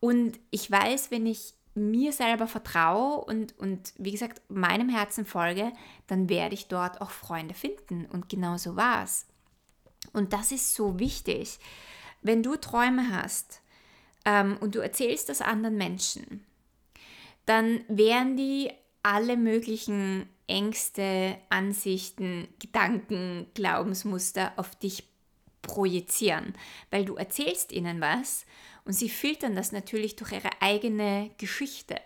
Und 0.00 0.38
ich 0.50 0.70
weiß, 0.70 1.10
wenn 1.10 1.26
ich 1.26 1.54
mir 1.74 2.12
selber 2.12 2.46
vertraue 2.46 3.24
und, 3.24 3.58
und 3.58 3.92
wie 3.98 4.12
gesagt 4.12 4.42
meinem 4.48 4.88
Herzen 4.88 5.26
folge, 5.26 5.72
dann 6.06 6.28
werde 6.28 6.54
ich 6.54 6.68
dort 6.68 7.00
auch 7.00 7.10
Freunde 7.10 7.54
finden. 7.54 8.06
Und 8.06 8.28
genau 8.28 8.56
so 8.56 8.76
war 8.76 9.02
es. 9.02 9.26
Und 10.12 10.32
das 10.32 10.52
ist 10.52 10.74
so 10.74 10.98
wichtig. 10.98 11.58
Wenn 12.22 12.42
du 12.42 12.56
Träume 12.56 13.10
hast 13.10 13.60
ähm, 14.24 14.56
und 14.60 14.76
du 14.76 14.80
erzählst 14.80 15.28
das 15.28 15.40
anderen 15.40 15.76
Menschen, 15.76 16.44
dann 17.44 17.84
werden 17.88 18.36
die 18.36 18.70
alle 19.02 19.36
möglichen 19.36 20.28
Ängste, 20.46 21.38
Ansichten, 21.48 22.48
Gedanken, 22.60 23.46
Glaubensmuster 23.54 24.52
auf 24.56 24.74
dich 24.76 25.04
projizieren, 25.62 26.54
weil 26.90 27.04
du 27.04 27.16
erzählst 27.16 27.72
ihnen 27.72 28.00
was 28.00 28.44
und 28.84 28.92
sie 28.92 29.08
filtern 29.08 29.56
das 29.56 29.72
natürlich 29.72 30.14
durch 30.16 30.32
ihre 30.32 30.50
eigene 30.60 31.30
Geschichte, 31.38 31.96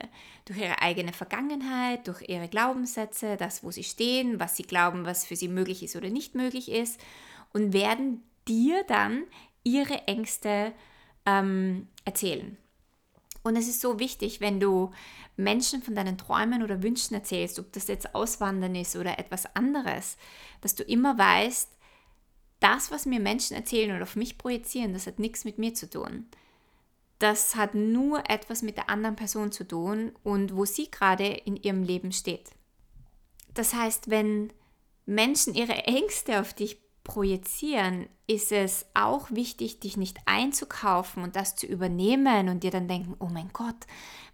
durch 0.44 0.58
ihre 0.60 0.80
eigene 0.80 1.12
Vergangenheit, 1.12 2.06
durch 2.06 2.22
ihre 2.28 2.48
Glaubenssätze, 2.48 3.36
das, 3.36 3.64
wo 3.64 3.70
sie 3.70 3.84
stehen, 3.84 4.38
was 4.38 4.56
sie 4.56 4.62
glauben, 4.62 5.04
was 5.04 5.26
für 5.26 5.36
sie 5.36 5.48
möglich 5.48 5.82
ist 5.82 5.96
oder 5.96 6.08
nicht 6.08 6.34
möglich 6.34 6.70
ist 6.70 7.00
und 7.52 7.72
werden 7.72 8.22
dir 8.46 8.84
dann 8.84 9.24
ihre 9.64 10.06
Ängste 10.06 10.72
ähm, 11.26 11.88
erzählen. 12.04 12.56
Und 13.48 13.56
es 13.56 13.66
ist 13.66 13.80
so 13.80 13.98
wichtig, 13.98 14.42
wenn 14.42 14.60
du 14.60 14.90
Menschen 15.38 15.82
von 15.82 15.94
deinen 15.94 16.18
Träumen 16.18 16.62
oder 16.62 16.82
Wünschen 16.82 17.14
erzählst, 17.14 17.58
ob 17.58 17.72
das 17.72 17.88
jetzt 17.88 18.14
Auswandern 18.14 18.74
ist 18.74 18.94
oder 18.94 19.18
etwas 19.18 19.56
anderes, 19.56 20.18
dass 20.60 20.74
du 20.74 20.82
immer 20.82 21.16
weißt, 21.16 21.70
das, 22.60 22.90
was 22.90 23.06
mir 23.06 23.20
Menschen 23.20 23.56
erzählen 23.56 23.96
oder 23.96 24.02
auf 24.02 24.16
mich 24.16 24.36
projizieren, 24.36 24.92
das 24.92 25.06
hat 25.06 25.18
nichts 25.18 25.46
mit 25.46 25.56
mir 25.56 25.72
zu 25.72 25.88
tun. 25.88 26.26
Das 27.20 27.56
hat 27.56 27.74
nur 27.74 28.28
etwas 28.28 28.60
mit 28.60 28.76
der 28.76 28.90
anderen 28.90 29.16
Person 29.16 29.50
zu 29.50 29.66
tun 29.66 30.12
und 30.22 30.54
wo 30.54 30.66
sie 30.66 30.90
gerade 30.90 31.24
in 31.26 31.56
ihrem 31.56 31.82
Leben 31.82 32.12
steht. 32.12 32.50
Das 33.54 33.72
heißt, 33.72 34.10
wenn 34.10 34.52
Menschen 35.06 35.54
ihre 35.54 35.84
Ängste 35.84 36.42
auf 36.42 36.52
dich 36.52 36.82
projizieren, 37.08 38.06
ist 38.26 38.52
es 38.52 38.86
auch 38.92 39.30
wichtig, 39.30 39.80
dich 39.80 39.96
nicht 39.96 40.18
einzukaufen 40.26 41.22
und 41.22 41.36
das 41.36 41.56
zu 41.56 41.66
übernehmen 41.66 42.50
und 42.50 42.62
dir 42.62 42.70
dann 42.70 42.86
denken, 42.86 43.16
oh 43.18 43.30
mein 43.32 43.48
Gott, 43.54 43.86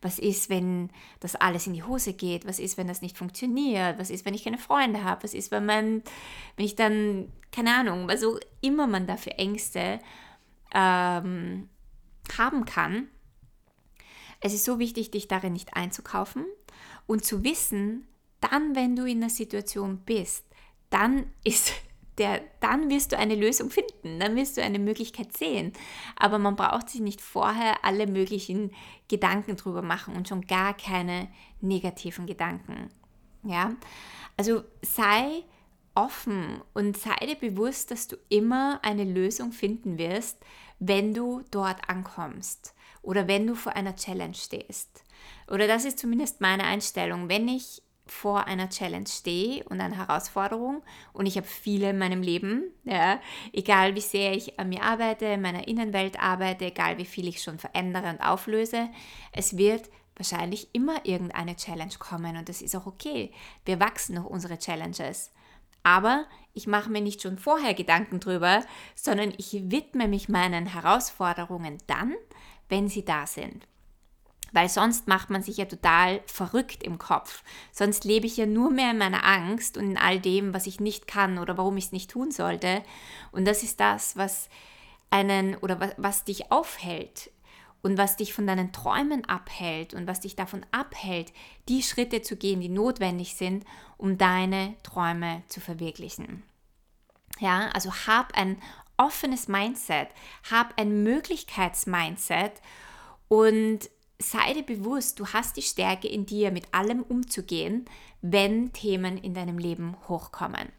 was 0.03 0.19
ist, 0.19 0.51
wenn 0.51 0.91
das 1.21 1.37
alles 1.37 1.69
in 1.69 1.73
die 1.73 1.85
Hose 1.85 2.13
geht? 2.13 2.47
Was 2.47 2.59
ist, 2.59 2.77
wenn 2.77 2.89
das 2.89 3.01
nicht 3.01 3.17
funktioniert? 3.17 3.99
Was 3.99 4.11
ist, 4.11 4.27
wenn 4.27 4.35
ich 4.35 4.43
keine 4.43 4.59
Freunde 4.59 5.05
habe? 5.05 5.23
Was 5.23 5.35
ist, 5.35 5.53
wenn 5.53 5.65
man, 5.65 6.03
wenn 6.57 6.67
ich 6.67 6.75
dann, 6.75 7.33
keine 7.53 7.75
Ahnung, 7.75 8.09
was 8.09 8.25
auch 8.25 8.39
immer 8.61 8.89
man 8.89 9.07
da 9.07 9.17
für 9.17 9.39
Ängste 9.39 10.01
ähm, 10.75 11.69
haben 12.37 12.65
kann. 12.65 13.07
Es 14.41 14.53
ist 14.53 14.65
so 14.65 14.81
wichtig, 14.81 15.13
dich 15.13 15.29
darin 15.29 15.53
nicht 15.53 15.77
einzukaufen 15.77 16.45
und 17.07 17.25
zu 17.25 17.45
wissen, 17.45 18.09
dann, 18.41 18.75
wenn 18.75 18.97
du 18.97 19.05
in 19.05 19.23
einer 19.23 19.31
Situation 19.31 19.99
bist, 19.99 20.45
dann 20.91 21.27
ist 21.45 21.73
der, 22.19 22.43
dann 22.61 22.91
wirst 22.91 23.13
du 23.13 23.19
eine 23.19 23.35
Lösung 23.35 23.71
finden, 23.71 24.21
dann 24.21 24.37
wirst 24.37 24.57
du 24.57 24.63
eine 24.63 24.79
Möglichkeit 24.79 25.37
sehen. 25.37 25.73
Aber 26.17 26.39
man 26.39 26.57
braucht 26.57 26.91
sich 26.91 27.01
nicht 27.01 27.21
vorher 27.21 27.85
alle 27.85 28.07
möglichen 28.07 28.71
Gedanken 29.09 29.57
drüber 29.57 29.83
machen 29.83 30.17
und 30.17 30.29
schon 30.29 30.43
gar 30.43 30.77
keine 30.77 31.29
negativen 31.61 32.27
Gedanken. 32.27 32.89
Ja, 33.43 33.75
also 34.37 34.63
sei 34.83 35.45
offen 35.95 36.61
und 36.73 36.97
sei 36.97 37.15
dir 37.27 37.37
bewusst, 37.37 37.91
dass 37.91 38.09
du 38.09 38.17
immer 38.29 38.81
eine 38.83 39.05
Lösung 39.05 39.53
finden 39.53 39.99
wirst, 39.99 40.39
wenn 40.79 41.15
du 41.15 41.43
dort 41.51 41.89
ankommst 41.89 42.75
oder 43.03 43.29
wenn 43.29 43.47
du 43.47 43.55
vor 43.55 43.77
einer 43.77 43.95
Challenge 43.95 44.35
stehst. 44.35 45.05
Oder 45.49 45.67
das 45.67 45.85
ist 45.85 45.99
zumindest 45.99 46.41
meine 46.41 46.65
Einstellung. 46.65 47.29
Wenn 47.29 47.49
ich 47.49 47.83
vor 48.07 48.47
einer 48.47 48.69
Challenge 48.69 49.07
stehe 49.07 49.65
und 49.65 49.81
einer 49.81 49.97
Herausforderung 49.97 50.83
und 51.13 51.27
ich 51.27 51.37
habe 51.37 51.47
viele 51.47 51.91
in 51.91 51.99
meinem 51.99 52.23
Leben, 52.23 52.65
ja, 52.85 53.21
egal 53.53 53.95
wie 53.95 54.01
sehr 54.01 54.33
ich 54.33 54.59
an 54.59 54.69
mir 54.69 54.83
arbeite, 54.83 55.27
in 55.27 55.41
meiner 55.41 55.67
Innenwelt 55.69 56.21
arbeite, 56.21 56.67
egal 56.67 56.99
wie 56.99 57.07
viel 57.07 57.29
ich 57.29 57.43
schon 57.43 57.59
verändere 57.59 58.11
und 58.11 58.21
auflöse, 58.21 58.91
es 59.33 59.57
wird 59.57 59.89
wahrscheinlich 60.17 60.69
immer 60.75 61.05
irgendeine 61.05 61.57
Challenge 61.57 61.95
kommen 61.99 62.37
und 62.37 62.49
das 62.49 62.63
ist 62.63 62.77
auch 62.77 62.87
okay. 62.87 63.33
Wir 63.65 63.81
wachsen 63.81 64.15
noch 64.15 64.27
unsere 64.27 64.59
Challenges. 64.59 65.33
Aber 65.83 66.25
ich 66.55 66.67
mache 66.67 66.91
mir 66.91 67.03
nicht 67.03 67.21
schon 67.21 67.39
vorher 67.39 67.75
Gedanken 67.75 68.21
drüber, 68.21 68.65
sondern 68.95 69.35
ich 69.37 69.71
widme 69.71 70.09
mich 70.09 70.29
meinen 70.29 70.67
Herausforderungen 70.67 71.79
dann, 71.87 72.15
wenn 72.69 72.89
sie 72.89 73.05
da 73.05 73.27
sind 73.27 73.67
weil 74.55 74.69
sonst 74.69 75.09
macht 75.09 75.31
man 75.31 75.43
sich 75.43 75.57
ja 75.57 75.65
total 75.65 76.23
verrückt 76.27 76.83
im 76.83 76.99
Kopf. 76.99 77.43
Sonst 77.73 78.05
lebe 78.05 78.27
ich 78.27 78.37
ja 78.37 78.47
nur 78.47 78.71
mehr 78.71 78.93
in 78.93 78.99
meiner 78.99 79.25
Angst 79.25 79.77
und 79.77 79.91
in 79.91 79.99
all 79.99 80.21
dem, 80.21 80.55
was 80.55 80.67
ich 80.67 80.81
nicht 80.81 81.07
kann 81.07 81.39
oder 81.39 81.59
warum 81.59 81.77
ich 81.77 81.87
es 81.87 81.93
nicht 81.93 82.11
tun 82.11 82.31
sollte. 82.31 82.83
Und 83.33 83.47
das 83.47 83.63
ist 83.63 83.81
das, 83.81 84.17
was 84.17 84.49
einen 85.11 85.57
oder 85.57 85.81
was, 85.81 85.95
was 85.97 86.25
dich 86.25 86.53
aufhält 86.53 87.31
und 87.83 87.99
was 87.99 88.17
dich 88.17 88.33
von 88.33 88.47
deinen 88.47 88.73
Träumen 88.73 89.25
abhält 89.27 89.93
und 89.93 90.07
was 90.07 90.21
dich 90.21 90.37
davon 90.37 90.65
abhält, 90.71 91.33
die 91.69 91.83
Schritte 91.83 92.23
zu 92.23 92.37
gehen, 92.37 92.61
die 92.61 92.69
notwendig 92.69 93.35
sind, 93.35 93.65
um 93.99 94.19
deine 94.19 94.75
Träume 94.83 95.43
zu 95.49 95.61
verwirklichen. 95.61 96.45
Ja, 97.41 97.69
also 97.75 97.93
hab 98.07 98.37
ein 98.39 98.57
offenes 98.97 99.49
Mindset, 99.49 100.09
hab 100.51 100.79
ein 100.81 101.03
Möglichkeitsmindset 101.03 102.63
und 103.29 103.91
sei 104.19 104.55
dir 104.55 104.63
bewusst, 104.63 105.19
du 105.19 105.27
hast 105.29 105.57
die 105.57 105.63
Stärke 105.63 106.09
in 106.09 106.27
dir, 106.27 106.51
mit 106.51 106.73
allem 106.73 107.03
umzugehen, 107.03 107.85
wenn 108.23 108.73
Themen 108.73 109.19
in 109.19 109.35
deinem 109.35 109.59
Leben 109.59 109.97
hochkommen. 110.09 110.73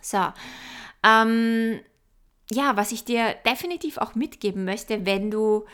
So, 0.00 0.32
ähm, 1.04 1.80
ja, 2.50 2.76
was 2.76 2.92
ich 2.92 3.04
dir 3.04 3.34
definitiv 3.46 3.98
auch 3.98 4.14
mitgeben 4.14 4.64
möchte, 4.64 5.06
wenn 5.06 5.30
du 5.30 5.64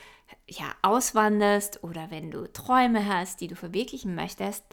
ja, 0.46 0.74
auswanderst 0.82 1.82
oder 1.82 2.10
wenn 2.10 2.30
du 2.30 2.50
Träume 2.52 3.06
hast, 3.06 3.40
die 3.40 3.48
du 3.48 3.56
verwirklichen 3.56 4.14
möchtest, 4.14 4.64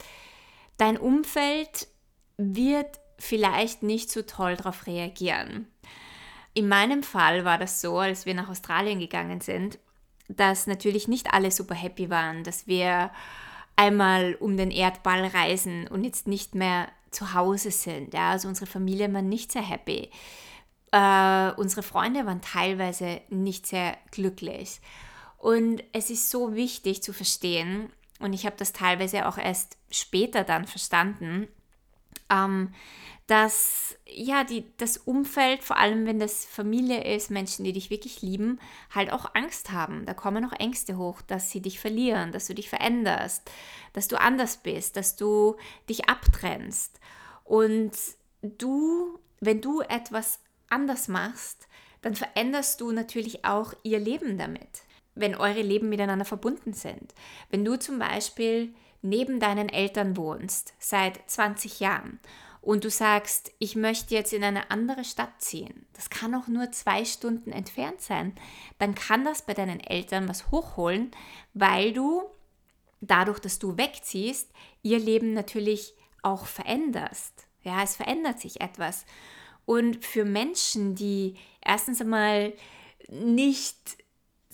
dein 0.76 0.98
Umfeld 0.98 1.88
wird 2.36 3.00
vielleicht 3.18 3.82
nicht 3.82 4.10
so 4.10 4.22
toll 4.22 4.56
darauf 4.56 4.86
reagieren. 4.86 5.66
In 6.52 6.68
meinem 6.68 7.02
Fall 7.02 7.44
war 7.44 7.58
das 7.58 7.80
so, 7.80 7.98
als 7.98 8.26
wir 8.26 8.34
nach 8.34 8.48
Australien 8.48 8.98
gegangen 8.98 9.40
sind, 9.40 9.78
dass 10.28 10.66
natürlich 10.66 11.08
nicht 11.08 11.32
alle 11.32 11.50
super 11.50 11.74
happy 11.74 12.10
waren, 12.10 12.44
dass 12.44 12.66
wir 12.66 13.10
einmal 13.76 14.34
um 14.36 14.56
den 14.56 14.70
Erdball 14.70 15.26
reisen 15.26 15.86
und 15.88 16.04
jetzt 16.04 16.26
nicht 16.26 16.54
mehr 16.54 16.88
zu 17.10 17.34
Hause 17.34 17.70
sind. 17.70 18.14
Ja, 18.14 18.30
also 18.30 18.48
unsere 18.48 18.66
Familie 18.66 19.12
war 19.12 19.22
nicht 19.22 19.52
sehr 19.52 19.62
happy. 19.62 20.10
Äh, 20.92 21.50
unsere 21.56 21.82
Freunde 21.82 22.26
waren 22.26 22.40
teilweise 22.40 23.20
nicht 23.28 23.66
sehr 23.66 23.96
glücklich. 24.10 24.80
Und 25.38 25.82
es 25.92 26.10
ist 26.10 26.30
so 26.30 26.54
wichtig 26.54 27.02
zu 27.02 27.12
verstehen, 27.12 27.90
und 28.18 28.32
ich 28.32 28.46
habe 28.46 28.56
das 28.58 28.72
teilweise 28.72 29.28
auch 29.28 29.36
erst 29.36 29.76
später 29.90 30.42
dann 30.44 30.66
verstanden, 30.66 31.48
ähm, 32.30 32.72
dass 33.26 33.98
ja 34.06 34.44
die, 34.44 34.64
das 34.76 34.98
Umfeld, 34.98 35.64
vor 35.64 35.76
allem 35.76 36.06
wenn 36.06 36.20
das 36.20 36.44
Familie 36.44 37.02
ist, 37.02 37.30
Menschen, 37.30 37.64
die 37.64 37.72
dich 37.72 37.90
wirklich 37.90 38.22
lieben, 38.22 38.60
halt 38.94 39.12
auch 39.12 39.34
Angst 39.34 39.72
haben. 39.72 40.06
Da 40.06 40.14
kommen 40.14 40.44
auch 40.44 40.52
Ängste 40.52 40.96
hoch, 40.96 41.22
dass 41.22 41.50
sie 41.50 41.60
dich 41.60 41.80
verlieren, 41.80 42.30
dass 42.30 42.46
du 42.46 42.54
dich 42.54 42.68
veränderst, 42.68 43.50
dass 43.92 44.06
du 44.06 44.20
anders 44.20 44.58
bist, 44.58 44.96
dass 44.96 45.16
du 45.16 45.56
dich 45.88 46.08
abtrennst. 46.08 47.00
Und 47.42 47.92
du, 48.42 49.18
wenn 49.40 49.60
du 49.60 49.80
etwas 49.80 50.40
anders 50.68 51.08
machst, 51.08 51.66
dann 52.02 52.14
veränderst 52.14 52.80
du 52.80 52.92
natürlich 52.92 53.44
auch 53.44 53.74
ihr 53.82 53.98
Leben 53.98 54.38
damit, 54.38 54.68
wenn 55.16 55.34
eure 55.34 55.62
Leben 55.62 55.88
miteinander 55.88 56.24
verbunden 56.24 56.72
sind. 56.72 57.12
Wenn 57.50 57.64
du 57.64 57.76
zum 57.76 57.98
Beispiel 57.98 58.72
neben 59.02 59.40
deinen 59.40 59.68
Eltern 59.68 60.16
wohnst 60.16 60.74
seit 60.78 61.28
20 61.30 61.80
Jahren 61.80 62.20
und 62.60 62.84
du 62.84 62.90
sagst, 62.90 63.52
ich 63.60 63.76
möchte 63.76 64.14
jetzt 64.14 64.32
in 64.32 64.42
eine 64.42 64.70
andere 64.70 65.04
Stadt 65.04 65.40
ziehen, 65.40 65.86
das 65.92 66.10
kann 66.10 66.34
auch 66.34 66.48
nur 66.48 66.72
zwei 66.72 67.04
Stunden 67.04 67.52
entfernt 67.52 68.00
sein, 68.00 68.34
dann 68.78 68.94
kann 68.94 69.24
das 69.24 69.42
bei 69.42 69.54
deinen 69.54 69.80
Eltern 69.80 70.28
was 70.28 70.50
hochholen, 70.50 71.12
weil 71.54 71.92
du 71.92 72.24
dadurch, 73.00 73.38
dass 73.38 73.58
du 73.58 73.76
wegziehst, 73.76 74.50
ihr 74.82 74.98
Leben 74.98 75.32
natürlich 75.32 75.94
auch 76.22 76.46
veränderst. 76.46 77.46
Ja, 77.62 77.82
es 77.82 77.96
verändert 77.96 78.40
sich 78.40 78.60
etwas. 78.60 79.06
Und 79.64 80.04
für 80.04 80.24
Menschen, 80.24 80.94
die 80.94 81.36
erstens 81.60 82.00
einmal 82.00 82.52
nicht 83.08 83.98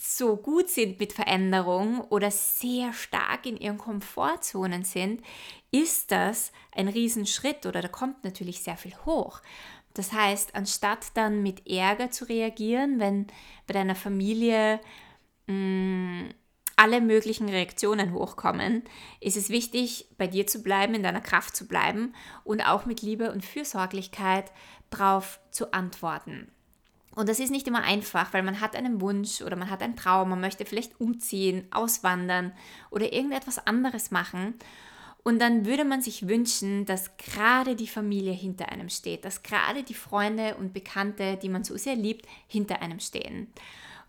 so 0.05 0.37
gut 0.37 0.69
sind 0.69 0.99
mit 0.99 1.13
Veränderung 1.13 2.01
oder 2.01 2.33
sehr 2.33 2.93
stark 2.93 3.47
in 3.47 3.57
ihren 3.57 3.79
Komfortzonen 3.79 4.83
sind, 4.83 5.23
ist 5.71 6.11
das 6.11 6.51
ein 6.73 6.89
Riesenschritt 6.89 7.67
oder 7.67 7.81
da 7.83 7.87
kommt 7.87 8.25
natürlich 8.25 8.65
sehr 8.65 8.77
viel 8.77 8.97
hoch. 9.07 9.41
Das 9.95 10.13
heißt, 10.13 10.57
anstatt 10.57 11.17
dann 11.17 11.43
mit 11.43 11.69
Ärger 11.69 12.11
zu 12.11 12.29
reagieren, 12.29 12.99
wenn 12.99 13.29
bei 13.69 13.75
deiner 13.75 13.95
Familie 13.95 14.81
mh, 15.47 15.55
mm, 15.55 16.35
alle 16.75 17.01
möglichen 17.01 17.49
Reaktionen 17.49 18.13
hochkommen, 18.13 18.83
ist 19.21 19.37
es 19.37 19.51
wichtig, 19.51 20.09
bei 20.19 20.27
dir 20.27 20.49
zu 20.49 20.65
bleiben, 20.65 20.95
in 20.95 21.05
deiner 21.05 21.21
Kraft 21.21 21.55
zu 21.55 21.69
bleiben 21.69 22.13
und 22.43 22.61
auch 22.63 22.87
mit 22.87 23.03
Liebe 23.03 23.31
und 23.31 23.45
Fürsorglichkeit 23.45 24.51
darauf 24.91 25.39
zu 25.53 25.73
antworten. 25.73 26.51
Und 27.15 27.29
das 27.29 27.41
ist 27.41 27.51
nicht 27.51 27.67
immer 27.67 27.83
einfach, 27.83 28.33
weil 28.33 28.43
man 28.43 28.61
hat 28.61 28.75
einen 28.75 29.01
Wunsch 29.01 29.43
oder 29.43 29.57
man 29.57 29.71
hat 29.71 29.83
einen 29.83 29.97
Traum, 29.97 30.31
man 30.31 30.41
möchte 30.41 30.65
vielleicht 30.65 30.99
umziehen, 31.01 31.67
auswandern 31.71 32.53
oder 32.91 33.13
irgendetwas 33.13 33.67
anderes 33.67 34.11
machen. 34.11 34.55
Und 35.23 35.41
dann 35.41 35.67
würde 35.67 35.85
man 35.85 36.03
sich 36.03 36.27
wünschen, 36.27 36.85
dass 36.85 37.17
gerade 37.17 37.77
die 37.77 37.87
Familie 37.87 38.33
hinter 38.33 38.71
einem 38.71 38.89
steht, 38.89 39.25
dass 39.25 39.43
gerade 39.43 39.83
die 39.83 39.95
Freunde 39.95 40.57
und 40.57 40.73
Bekannte, 40.73 41.37
die 41.37 41.49
man 41.49 41.65
so 41.65 41.77
sehr 41.77 41.95
liebt, 41.95 42.27
hinter 42.49 42.83
einem 42.83 42.99
stehen. 42.99 43.53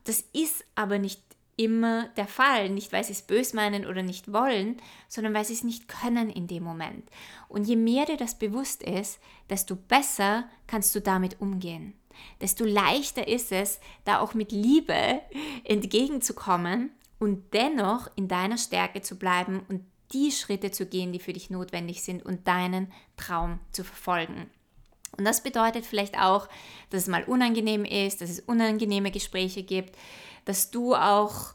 Das 0.06 0.24
ist 0.34 0.66
aber 0.76 0.98
nicht 0.98 1.22
immer 1.56 2.08
der 2.18 2.28
Fall, 2.28 2.70
nicht 2.70 2.92
weil 2.92 3.04
sie 3.04 3.14
es 3.14 3.22
bös 3.22 3.54
meinen 3.54 3.86
oder 3.86 4.02
nicht 4.02 4.34
wollen, 4.34 4.78
sondern 5.08 5.34
weil 5.34 5.46
sie 5.46 5.54
es 5.54 5.64
nicht 5.64 5.88
können 5.88 6.30
in 6.30 6.48
dem 6.48 6.64
Moment. 6.64 7.08
Und 7.48 7.66
je 7.66 7.76
mehr 7.76 8.06
dir 8.06 8.18
das 8.18 8.40
bewusst 8.40 8.82
ist, 8.82 9.20
desto 9.50 9.76
besser 9.76 10.46
kannst 10.66 10.96
du 10.96 11.00
damit 11.00 11.40
umgehen. 11.42 11.94
Desto 12.42 12.66
leichter 12.66 13.28
ist 13.28 13.52
es, 13.52 13.80
da 14.06 14.20
auch 14.20 14.34
mit 14.34 14.52
Liebe 14.52 15.22
entgegenzukommen 15.64 16.92
und 17.20 17.54
dennoch 17.54 18.10
in 18.16 18.28
deiner 18.28 18.58
Stärke 18.58 19.02
zu 19.02 19.18
bleiben 19.18 19.62
und 19.70 19.86
die 20.12 20.32
Schritte 20.32 20.72
zu 20.72 20.86
gehen, 20.86 21.12
die 21.12 21.20
für 21.20 21.34
dich 21.34 21.50
notwendig 21.50 22.04
sind 22.04 22.24
und 22.24 22.48
deinen 22.48 22.92
Traum 23.18 23.60
zu 23.72 23.84
verfolgen. 23.84 24.50
Und 25.18 25.26
das 25.26 25.42
bedeutet 25.42 25.86
vielleicht 25.86 26.20
auch, 26.20 26.48
dass 26.90 27.04
es 27.04 27.08
mal 27.08 27.24
unangenehm 27.24 27.86
ist, 27.86 28.22
dass 28.22 28.30
es 28.30 28.40
unangenehme 28.42 29.12
Gespräche 29.12 29.64
gibt, 29.64 29.96
dass 30.46 30.72
du 30.72 30.96
auch, 30.96 31.54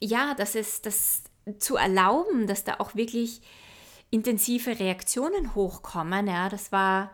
ja, 0.00 0.34
dass 0.34 0.54
es 0.54 0.80
das 0.82 1.24
zu 1.58 1.76
erlauben, 1.76 2.46
dass 2.46 2.64
da 2.64 2.76
auch 2.78 2.94
wirklich 2.94 3.40
intensive 4.10 4.78
Reaktionen 4.78 5.54
hochkommen. 5.54 6.26
Ja, 6.26 6.48
das 6.48 6.72
war 6.72 7.10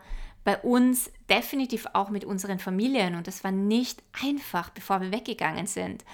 bei 0.47 0.57
uns 0.59 1.11
definitiv 1.29 1.87
auch 1.91 2.09
mit 2.09 2.23
unseren 2.23 2.57
Familien 2.57 3.15
und 3.15 3.27
das 3.27 3.43
war 3.43 3.51
nicht 3.51 4.01
einfach, 4.23 4.69
bevor 4.69 5.01
wir 5.01 5.11
weggegangen 5.11 5.67
sind. 5.67 6.05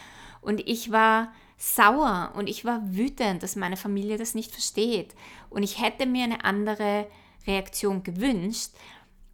Und 0.41 0.67
ich 0.67 0.91
war 0.91 1.31
sauer 1.55 2.31
und 2.35 2.49
ich 2.49 2.65
war 2.65 2.81
wütend, 2.83 3.43
dass 3.43 3.55
meine 3.55 3.77
Familie 3.77 4.17
das 4.17 4.33
nicht 4.33 4.51
versteht. 4.51 5.13
Und 5.51 5.61
ich 5.61 5.79
hätte 5.79 6.07
mir 6.07 6.23
eine 6.23 6.43
andere 6.45 7.05
Reaktion 7.45 8.01
gewünscht. 8.01 8.71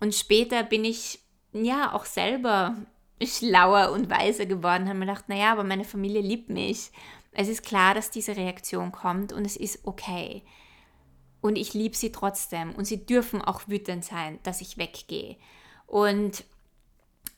Und 0.01 0.15
später 0.15 0.63
bin 0.63 0.83
ich 0.83 1.21
ja 1.53 1.93
auch 1.93 2.03
selber 2.03 2.75
schlauer 3.23 3.93
und 3.93 4.09
weiser 4.09 4.47
geworden, 4.47 4.89
habe 4.89 4.99
mir 4.99 5.05
gedacht, 5.05 5.29
naja, 5.29 5.53
aber 5.53 5.63
meine 5.63 5.85
Familie 5.85 6.19
liebt 6.19 6.49
mich. 6.49 6.91
Es 7.31 7.47
ist 7.47 7.63
klar, 7.63 7.93
dass 7.93 8.11
diese 8.11 8.35
Reaktion 8.35 8.91
kommt 8.91 9.31
und 9.31 9.45
es 9.45 9.55
ist 9.55 9.79
okay. 9.87 10.43
Und 11.41 11.55
ich 11.55 11.73
liebe 11.73 11.95
sie 11.95 12.11
trotzdem 12.11 12.73
und 12.75 12.85
sie 12.85 13.05
dürfen 13.05 13.41
auch 13.41 13.67
wütend 13.67 14.03
sein, 14.03 14.39
dass 14.43 14.61
ich 14.61 14.77
weggehe. 14.77 15.37
Und, 15.87 16.43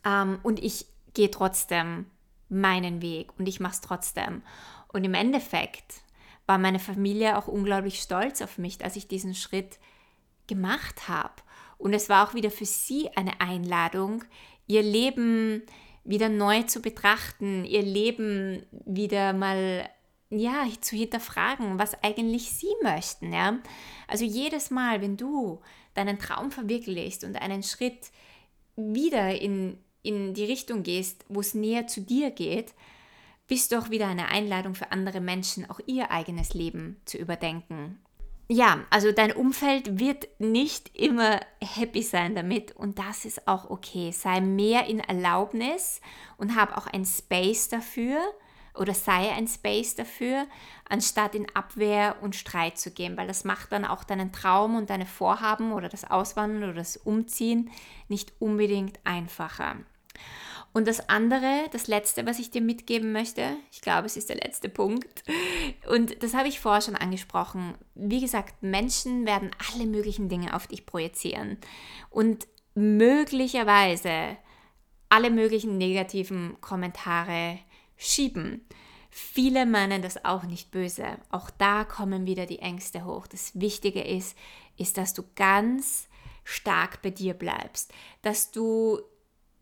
ähm, 0.03 0.39
und 0.43 0.61
ich 0.63 0.85
gehe 1.13 1.29
trotzdem 1.29 2.07
meinen 2.49 3.01
Weg 3.01 3.31
und 3.37 3.47
ich 3.47 3.59
mache 3.59 3.73
es 3.73 3.81
trotzdem. 3.81 4.41
Und 4.87 5.03
im 5.03 5.13
Endeffekt 5.13 6.01
war 6.45 6.57
meine 6.57 6.79
Familie 6.79 7.37
auch 7.37 7.47
unglaublich 7.47 8.01
stolz 8.01 8.41
auf 8.41 8.57
mich, 8.57 8.77
dass 8.77 8.95
ich 8.95 9.07
diesen 9.07 9.35
Schritt 9.35 9.79
gemacht 10.47 11.07
habe. 11.07 11.35
Und 11.77 11.93
es 11.93 12.09
war 12.09 12.27
auch 12.27 12.33
wieder 12.33 12.51
für 12.51 12.65
sie 12.65 13.09
eine 13.15 13.39
Einladung, 13.39 14.23
ihr 14.67 14.83
Leben 14.83 15.63
wieder 16.03 16.29
neu 16.29 16.63
zu 16.63 16.81
betrachten, 16.81 17.65
ihr 17.65 17.83
Leben 17.83 18.65
wieder 18.85 19.33
mal 19.33 19.87
ja, 20.31 20.65
zu 20.79 20.95
hinterfragen, 20.95 21.77
was 21.77 22.01
eigentlich 22.03 22.51
sie 22.51 22.73
möchten, 22.81 23.33
ja? 23.33 23.59
Also 24.07 24.25
jedes 24.25 24.71
Mal, 24.71 25.01
wenn 25.01 25.17
du 25.17 25.61
deinen 25.93 26.19
Traum 26.19 26.51
verwirklichst 26.51 27.23
und 27.23 27.35
einen 27.35 27.63
Schritt 27.63 28.11
wieder 28.75 29.39
in, 29.39 29.77
in 30.01 30.33
die 30.33 30.45
Richtung 30.45 30.83
gehst, 30.83 31.25
wo 31.27 31.41
es 31.41 31.53
näher 31.53 31.87
zu 31.87 32.01
dir 32.01 32.31
geht, 32.31 32.73
bist 33.47 33.71
du 33.71 33.77
auch 33.77 33.89
wieder 33.89 34.07
eine 34.07 34.29
Einladung 34.29 34.75
für 34.75 34.91
andere 34.91 35.19
Menschen, 35.19 35.69
auch 35.69 35.81
ihr 35.85 36.09
eigenes 36.11 36.53
Leben 36.53 37.01
zu 37.05 37.17
überdenken 37.17 37.99
ja, 38.53 38.85
also 38.89 39.13
dein 39.13 39.31
Umfeld 39.31 39.97
wird 39.97 40.27
nicht 40.39 40.93
immer 40.93 41.39
happy 41.61 42.03
sein 42.03 42.35
damit 42.35 42.75
und 42.75 42.99
das 42.99 43.23
ist 43.23 43.47
auch 43.47 43.69
okay. 43.69 44.11
Sei 44.11 44.41
mehr 44.41 44.87
in 44.87 44.99
Erlaubnis 44.99 46.01
und 46.35 46.57
hab 46.57 46.75
auch 46.75 46.87
ein 46.87 47.05
Space 47.05 47.69
dafür 47.69 48.19
oder 48.75 48.93
sei 48.93 49.31
ein 49.31 49.47
Space 49.47 49.95
dafür, 49.95 50.47
anstatt 50.87 51.35
in 51.35 51.47
Abwehr 51.55 52.17
und 52.21 52.35
Streit 52.35 52.77
zu 52.77 52.91
gehen, 52.91 53.17
weil 53.17 53.27
das 53.27 53.43
macht 53.43 53.71
dann 53.71 53.85
auch 53.85 54.03
deinen 54.03 54.31
Traum 54.31 54.75
und 54.75 54.89
deine 54.89 55.05
Vorhaben 55.05 55.73
oder 55.73 55.89
das 55.89 56.09
Auswandern 56.09 56.63
oder 56.63 56.79
das 56.79 56.97
Umziehen 56.97 57.69
nicht 58.07 58.33
unbedingt 58.39 58.99
einfacher. 59.03 59.77
Und 60.73 60.87
das 60.87 61.09
andere, 61.09 61.67
das 61.71 61.87
letzte, 61.87 62.25
was 62.25 62.39
ich 62.39 62.49
dir 62.49 62.61
mitgeben 62.61 63.11
möchte, 63.11 63.57
ich 63.71 63.81
glaube, 63.81 64.05
es 64.05 64.15
ist 64.15 64.29
der 64.29 64.37
letzte 64.37 64.69
Punkt, 64.69 65.23
und 65.89 66.23
das 66.23 66.33
habe 66.33 66.47
ich 66.47 66.61
vorher 66.61 66.81
schon 66.81 66.95
angesprochen. 66.95 67.75
Wie 67.93 68.21
gesagt, 68.21 68.63
Menschen 68.63 69.25
werden 69.25 69.51
alle 69.73 69.85
möglichen 69.85 70.29
Dinge 70.29 70.55
auf 70.55 70.67
dich 70.67 70.85
projizieren. 70.85 71.57
Und 72.09 72.47
möglicherweise 72.73 74.37
alle 75.09 75.29
möglichen 75.29 75.77
negativen 75.77 76.55
Kommentare 76.61 77.59
schieben. 78.01 78.65
Viele 79.09 79.65
meinen 79.65 80.01
das 80.01 80.25
auch 80.25 80.43
nicht 80.43 80.71
böse. 80.71 81.05
Auch 81.29 81.49
da 81.49 81.83
kommen 81.83 82.25
wieder 82.25 82.45
die 82.45 82.59
Ängste 82.59 83.05
hoch. 83.05 83.27
Das 83.27 83.59
Wichtige 83.59 84.01
ist, 84.01 84.37
ist, 84.77 84.97
dass 84.97 85.13
du 85.13 85.23
ganz 85.35 86.07
stark 86.43 87.01
bei 87.01 87.11
dir 87.11 87.33
bleibst, 87.33 87.93
dass 88.21 88.51
du 88.51 88.99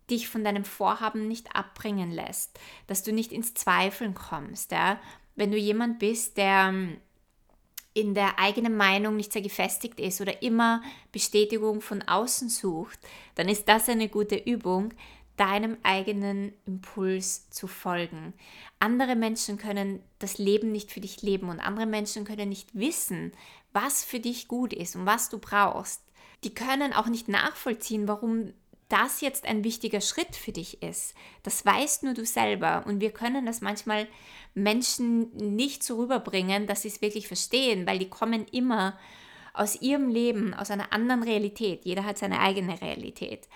dich 0.09 0.29
von 0.29 0.43
deinem 0.43 0.65
Vorhaben 0.65 1.27
nicht 1.27 1.55
abbringen 1.55 2.11
lässt, 2.11 2.59
dass 2.87 3.03
du 3.03 3.11
nicht 3.11 3.31
ins 3.31 3.53
Zweifeln 3.53 4.13
kommst. 4.13 4.71
Ja? 4.71 4.99
Wenn 5.35 5.51
du 5.51 5.57
jemand 5.57 5.99
bist, 5.99 6.37
der 6.37 6.73
in 7.93 8.13
der 8.13 8.39
eigenen 8.39 8.77
Meinung 8.77 9.15
nicht 9.15 9.33
sehr 9.33 9.41
gefestigt 9.41 9.99
ist 9.99 10.21
oder 10.21 10.41
immer 10.41 10.81
Bestätigung 11.11 11.81
von 11.81 12.01
außen 12.03 12.49
sucht, 12.49 12.99
dann 13.35 13.49
ist 13.49 13.67
das 13.67 13.89
eine 13.89 14.09
gute 14.09 14.35
Übung, 14.35 14.93
deinem 15.39 15.77
eigenen 15.83 16.51
Impuls 16.65 17.49
zu 17.49 17.67
folgen. 17.67 18.33
Andere 18.79 19.15
Menschen 19.15 19.57
können 19.57 20.03
das 20.19 20.37
Leben 20.37 20.73
nicht 20.73 20.91
für 20.91 20.99
dich 20.99 21.21
leben 21.21 21.49
und 21.49 21.61
andere 21.61 21.85
Menschen 21.85 22.25
können 22.25 22.49
nicht 22.49 22.77
wissen, 22.77 23.31
was 23.71 24.03
für 24.03 24.19
dich 24.19 24.49
gut 24.49 24.73
ist 24.73 24.97
und 24.97 25.05
was 25.05 25.29
du 25.29 25.39
brauchst. 25.39 26.03
Die 26.43 26.53
können 26.53 26.91
auch 26.91 27.07
nicht 27.07 27.29
nachvollziehen, 27.29 28.07
warum 28.07 28.53
das 28.89 29.21
jetzt 29.21 29.45
ein 29.45 29.63
wichtiger 29.63 30.01
Schritt 30.01 30.35
für 30.35 30.51
dich 30.51 30.81
ist. 30.83 31.13
Das 31.43 31.65
weißt 31.65 32.03
nur 32.03 32.15
du 32.15 32.25
selber. 32.25 32.83
Und 32.85 32.99
wir 32.99 33.11
können 33.11 33.45
das 33.45 33.61
manchmal 33.61 34.07
Menschen 34.55 35.31
nicht 35.35 35.83
so 35.83 35.97
rüberbringen, 35.97 36.67
dass 36.67 36.81
sie 36.81 36.87
es 36.89 37.01
wirklich 37.01 37.27
verstehen, 37.27 37.87
weil 37.87 37.99
die 37.99 38.09
kommen 38.09 38.45
immer 38.51 38.97
aus 39.53 39.81
ihrem 39.81 40.09
Leben, 40.09 40.53
aus 40.53 40.71
einer 40.71 40.91
anderen 40.91 41.23
Realität. 41.23 41.85
Jeder 41.85 42.03
hat 42.03 42.17
seine 42.17 42.39
eigene 42.39 42.81
Realität 42.81 43.47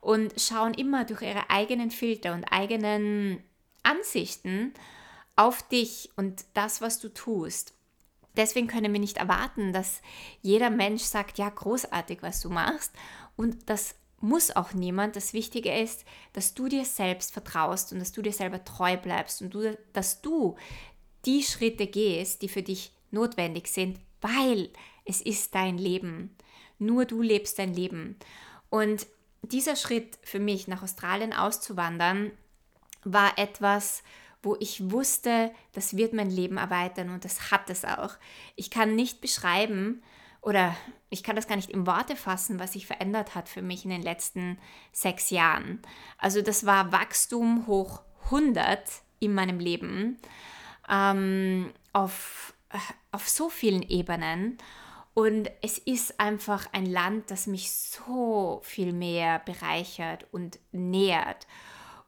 und 0.00 0.40
schauen 0.40 0.74
immer 0.74 1.04
durch 1.04 1.22
ihre 1.22 1.50
eigenen 1.50 1.90
Filter 1.90 2.34
und 2.34 2.44
eigenen 2.44 3.42
Ansichten 3.82 4.72
auf 5.36 5.62
dich 5.68 6.10
und 6.16 6.44
das, 6.54 6.80
was 6.80 6.98
du 6.98 7.08
tust. 7.08 7.74
Deswegen 8.36 8.68
können 8.68 8.92
wir 8.92 9.00
nicht 9.00 9.16
erwarten, 9.16 9.72
dass 9.72 10.02
jeder 10.40 10.70
Mensch 10.70 11.02
sagt, 11.02 11.38
ja, 11.38 11.48
großartig, 11.48 12.22
was 12.22 12.40
du 12.40 12.48
machst. 12.48 12.92
Und 13.36 13.68
das 13.68 13.96
muss 14.20 14.54
auch 14.54 14.72
niemand. 14.72 15.16
Das 15.16 15.32
Wichtige 15.32 15.74
ist, 15.74 16.04
dass 16.32 16.54
du 16.54 16.68
dir 16.68 16.84
selbst 16.84 17.32
vertraust 17.32 17.92
und 17.92 17.98
dass 17.98 18.12
du 18.12 18.22
dir 18.22 18.32
selber 18.32 18.64
treu 18.64 18.96
bleibst 18.96 19.42
und 19.42 19.52
du, 19.52 19.76
dass 19.92 20.22
du 20.22 20.56
die 21.24 21.42
Schritte 21.42 21.86
gehst, 21.86 22.42
die 22.42 22.48
für 22.48 22.62
dich 22.62 22.92
notwendig 23.10 23.68
sind, 23.68 23.98
weil 24.20 24.70
es 25.04 25.20
ist 25.20 25.54
dein 25.54 25.76
Leben. 25.76 26.36
Nur 26.78 27.04
du 27.04 27.20
lebst 27.20 27.58
dein 27.58 27.74
Leben. 27.74 28.16
Und 28.68 29.06
dieser 29.42 29.76
Schritt 29.76 30.18
für 30.22 30.38
mich 30.38 30.68
nach 30.68 30.82
Australien 30.82 31.32
auszuwandern 31.32 32.32
war 33.04 33.38
etwas, 33.38 34.02
wo 34.42 34.56
ich 34.58 34.90
wusste, 34.90 35.52
das 35.72 35.96
wird 35.96 36.14
mein 36.14 36.30
Leben 36.30 36.56
erweitern 36.56 37.10
und 37.10 37.24
das 37.24 37.50
hat 37.50 37.68
es 37.68 37.84
auch. 37.84 38.14
Ich 38.56 38.70
kann 38.70 38.94
nicht 38.94 39.20
beschreiben 39.20 40.02
oder 40.40 40.74
ich 41.10 41.22
kann 41.22 41.36
das 41.36 41.46
gar 41.46 41.56
nicht 41.56 41.70
in 41.70 41.86
Worte 41.86 42.16
fassen, 42.16 42.58
was 42.58 42.72
sich 42.72 42.86
verändert 42.86 43.34
hat 43.34 43.48
für 43.48 43.62
mich 43.62 43.84
in 43.84 43.90
den 43.90 44.02
letzten 44.02 44.58
sechs 44.92 45.30
Jahren. 45.30 45.82
Also 46.16 46.40
das 46.40 46.64
war 46.64 46.92
Wachstum 46.92 47.66
hoch 47.66 48.02
100 48.26 48.82
in 49.18 49.34
meinem 49.34 49.58
Leben 49.58 50.18
ähm, 50.88 51.72
auf, 51.92 52.54
auf 53.12 53.28
so 53.28 53.50
vielen 53.50 53.82
Ebenen. 53.82 54.56
Und 55.14 55.50
es 55.60 55.78
ist 55.78 56.20
einfach 56.20 56.66
ein 56.72 56.86
Land, 56.86 57.30
das 57.30 57.46
mich 57.46 57.72
so 57.72 58.60
viel 58.62 58.92
mehr 58.92 59.40
bereichert 59.40 60.26
und 60.30 60.58
nährt 60.72 61.46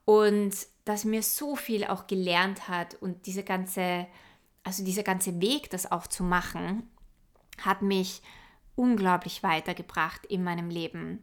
und 0.05 0.55
das 0.85 1.05
mir 1.05 1.23
so 1.23 1.57
viel 1.57 1.85
auch 1.85 2.07
gelernt 2.07 2.69
hat 2.69 2.95
und 3.01 3.27
diese 3.27 3.43
ganze, 3.43 4.07
also 4.65 4.85
dieser 4.85 5.03
ganze 5.03 5.41
Weg, 5.41 5.71
das 5.71 5.91
auch 5.91 6.07
zu 6.07 6.23
machen, 6.23 6.89
hat 7.59 7.83
mich 7.83 8.23
unglaublich 8.75 9.43
weitergebracht 9.43 10.25
in 10.27 10.43
meinem 10.43 10.71
Leben. 10.71 11.23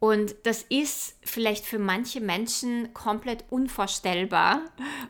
Und 0.00 0.34
das 0.42 0.62
ist 0.62 1.16
vielleicht 1.22 1.64
für 1.64 1.78
manche 1.78 2.20
Menschen 2.20 2.92
komplett 2.92 3.44
unvorstellbar 3.50 4.60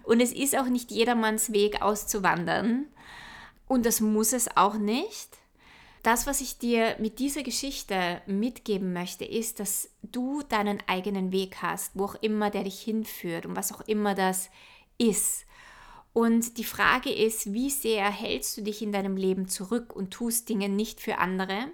und 0.04 0.20
es 0.20 0.33
ist 0.33 0.57
auch 0.57 0.66
nicht 0.68 0.90
jedermanns 0.90 1.52
Weg 1.52 1.83
auszuwandern. 1.83 2.87
Und 3.66 3.87
das 3.87 4.00
muss 4.00 4.33
es 4.33 4.57
auch 4.57 4.74
nicht. 4.74 5.38
Das, 6.03 6.27
was 6.27 6.42
ich 6.42 6.59
dir 6.59 6.96
mit 6.98 7.18
dieser 7.18 7.42
Geschichte 7.42 8.20
mitgeben 8.27 8.92
möchte, 8.92 9.24
ist, 9.24 9.59
dass 9.59 9.88
du 10.03 10.42
deinen 10.42 10.83
eigenen 10.87 11.33
Weg 11.33 11.62
hast, 11.62 11.92
wo 11.94 12.05
auch 12.05 12.14
immer 12.16 12.50
der 12.50 12.64
dich 12.64 12.81
hinführt 12.81 13.46
und 13.46 13.57
was 13.57 13.72
auch 13.72 13.81
immer 13.83 14.14
das 14.14 14.50
ist. 14.98 15.46
Und 16.12 16.59
die 16.59 16.64
Frage 16.64 17.11
ist, 17.11 17.55
wie 17.55 17.70
sehr 17.70 18.11
hältst 18.11 18.57
du 18.57 18.62
dich 18.62 18.83
in 18.83 18.92
deinem 18.92 19.16
Leben 19.16 19.48
zurück 19.48 19.96
und 19.96 20.12
tust 20.12 20.48
Dinge 20.48 20.68
nicht 20.68 21.00
für 21.00 21.18
andere, 21.18 21.70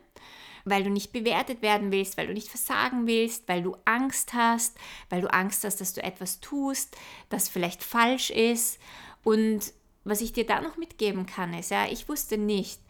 weil 0.65 0.85
du 0.85 0.91
nicht 0.91 1.13
bewertet 1.13 1.61
werden 1.61 1.91
willst, 1.91 2.17
weil 2.17 2.29
du 2.29 2.33
nicht 2.33 2.49
versagen 2.49 3.07
willst, 3.07 3.49
weil 3.49 3.63
du 3.63 3.77
Angst 3.85 4.33
hast, 4.33 4.77
weil 5.09 5.23
du 5.23 5.33
Angst 5.33 5.65
hast, 5.65 5.81
dass 5.81 5.93
du 5.93 6.03
etwas 6.03 6.41
tust, 6.41 6.97
das 7.29 7.49
vielleicht 7.49 7.83
falsch 7.83 8.31
ist 8.31 8.79
und 9.25 9.73
was 10.05 10.21
ich 10.21 10.33
dir 10.33 10.47
da 10.47 10.61
noch 10.61 10.77
mitgeben 10.77 11.27
kann, 11.27 11.55
ist, 11.55 11.71
ja, 11.71 11.87
ich 11.87 12.09
wusste 12.09 12.39
nicht, 12.39 12.81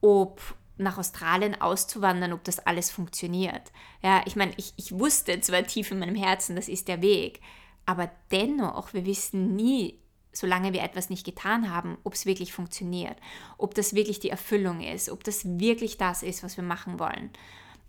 ob 0.00 0.40
nach 0.78 0.98
Australien 0.98 1.60
auszuwandern, 1.60 2.32
ob 2.32 2.44
das 2.44 2.58
alles 2.58 2.90
funktioniert. 2.90 3.72
Ja, 4.02 4.22
ich 4.26 4.36
meine, 4.36 4.52
ich, 4.56 4.74
ich 4.76 4.92
wusste 4.98 5.40
zwar 5.40 5.62
tief 5.64 5.90
in 5.90 5.98
meinem 5.98 6.16
Herzen, 6.16 6.56
das 6.56 6.68
ist 6.68 6.88
der 6.88 7.00
Weg, 7.00 7.40
aber 7.86 8.10
dennoch, 8.30 8.92
wir 8.92 9.06
wissen 9.06 9.56
nie, 9.56 10.00
solange 10.32 10.72
wir 10.72 10.82
etwas 10.82 11.08
nicht 11.08 11.24
getan 11.24 11.72
haben, 11.72 11.96
ob 12.04 12.12
es 12.12 12.26
wirklich 12.26 12.52
funktioniert, 12.52 13.16
ob 13.56 13.74
das 13.74 13.94
wirklich 13.94 14.20
die 14.20 14.30
Erfüllung 14.30 14.82
ist, 14.82 15.08
ob 15.08 15.24
das 15.24 15.58
wirklich 15.58 15.96
das 15.96 16.22
ist, 16.22 16.42
was 16.42 16.56
wir 16.56 16.64
machen 16.64 16.98
wollen. 16.98 17.30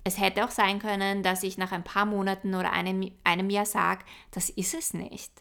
Es 0.06 0.20
hätte 0.20 0.46
auch 0.46 0.52
sein 0.52 0.80
können, 0.80 1.24
dass 1.24 1.44
ich 1.44 1.58
nach 1.58 1.74
ein 1.74 1.84
paar 1.84 2.06
Monaten 2.06 2.56
oder 2.56 2.72
einem, 2.72 3.12
einem 3.26 3.50
Jahr 3.50 3.66
sage, 3.66 4.06
das 4.32 4.50
ist 4.50 4.74
es 4.74 4.94
nicht. 4.94 5.32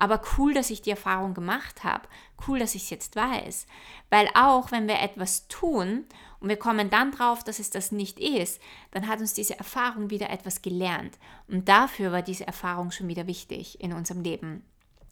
Aber 0.00 0.22
cool, 0.38 0.54
dass 0.54 0.70
ich 0.70 0.80
die 0.80 0.92
Erfahrung 0.92 1.34
gemacht 1.34 1.82
habe. 1.82 2.08
Cool, 2.46 2.60
dass 2.60 2.76
ich 2.76 2.84
es 2.84 2.90
jetzt 2.90 3.16
weiß. 3.16 3.66
Weil 4.10 4.28
auch 4.34 4.70
wenn 4.70 4.86
wir 4.86 5.00
etwas 5.00 5.48
tun 5.48 6.06
und 6.38 6.48
wir 6.48 6.56
kommen 6.56 6.88
dann 6.88 7.10
drauf, 7.10 7.42
dass 7.42 7.58
es 7.58 7.70
das 7.70 7.90
nicht 7.90 8.20
ist, 8.20 8.62
dann 8.92 9.08
hat 9.08 9.18
uns 9.18 9.34
diese 9.34 9.58
Erfahrung 9.58 10.08
wieder 10.08 10.30
etwas 10.30 10.62
gelernt. 10.62 11.18
Und 11.48 11.68
dafür 11.68 12.12
war 12.12 12.22
diese 12.22 12.46
Erfahrung 12.46 12.92
schon 12.92 13.08
wieder 13.08 13.26
wichtig 13.26 13.80
in 13.80 13.92
unserem 13.92 14.22
Leben. 14.22 14.64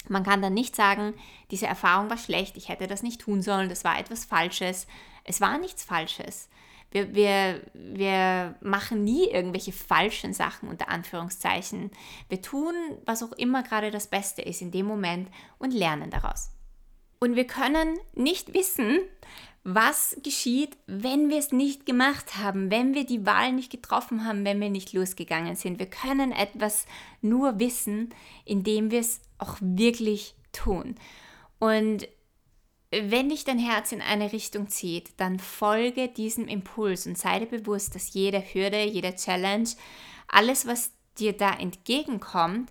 Man 0.09 0.23
kann 0.23 0.41
dann 0.41 0.55
nicht 0.55 0.77
sagen, 0.77 1.15
diese 1.51 1.67
Erfahrung 1.67 2.09
war 2.09 2.19
schlecht, 2.19 2.57
ich 2.57 2.69
hätte 2.69 2.87
das 2.87 3.03
nicht 3.03 3.21
tun 3.21 3.43
sollen, 3.43 3.69
das 3.69 3.83
war 3.83 3.99
etwas 3.99 4.25
Falsches. 4.25 4.87
Es 5.25 5.41
war 5.41 5.59
nichts 5.59 5.83
Falsches. 5.83 6.49
Wir, 6.97 7.15
wir, 7.15 7.61
wir 7.75 8.55
machen 8.63 9.05
nie 9.05 9.29
irgendwelche 9.29 9.73
falschen 9.73 10.33
Sachen 10.33 10.71
unter 10.71 10.89
Anführungszeichen. 10.89 11.91
Wir 12.31 12.41
tun, 12.41 12.73
was 13.05 13.23
auch 13.23 13.33
immer 13.33 13.63
gerade 13.63 13.91
das 13.91 14.07
Beste 14.07 14.41
ist 14.41 14.63
in 14.63 14.71
dem 14.71 14.87
Moment 14.87 15.29
und 15.59 15.75
lernen 15.75 16.09
daraus. 16.09 16.53
Und 17.19 17.37
wir 17.37 17.47
können 17.47 17.99
nicht 18.15 18.55
wissen, 18.55 18.99
was 19.63 20.17
geschieht, 20.23 20.79
wenn 20.87 21.29
wir 21.29 21.37
es 21.37 21.53
nicht 21.53 21.85
gemacht 21.85 22.39
haben, 22.39 22.71
wenn 22.71 22.95
wir 22.95 23.05
die 23.05 23.27
Wahl 23.27 23.53
nicht 23.53 23.71
getroffen 23.71 24.25
haben, 24.25 24.47
wenn 24.47 24.61
wir 24.61 24.71
nicht 24.71 24.95
losgegangen 24.95 25.55
sind. 25.55 25.79
Wir 25.79 25.91
können 25.91 26.33
etwas 26.33 26.87
nur 27.21 27.59
wissen, 27.59 28.15
indem 28.47 28.91
wir 28.91 29.01
es 29.01 29.21
auch 29.37 29.59
wirklich 29.61 30.35
tun. 30.53 30.95
Und 31.59 32.09
wenn 32.91 33.29
dich 33.29 33.45
dein 33.45 33.59
Herz 33.59 33.93
in 33.93 34.01
eine 34.01 34.33
Richtung 34.33 34.69
zieht, 34.69 35.19
dann 35.19 35.39
folge 35.39 36.09
diesem 36.09 36.47
Impuls 36.47 37.07
und 37.07 37.19
sei 37.19 37.41
dir 37.41 37.47
bewusst, 37.47 37.95
dass 37.95 38.15
jede 38.15 38.41
Hürde, 38.41 38.85
jede 38.85 39.15
Challenge, 39.15 39.69
alles, 40.29 40.67
was 40.67 40.93
dir 41.19 41.33
da 41.33 41.53
entgegenkommt, 41.53 42.71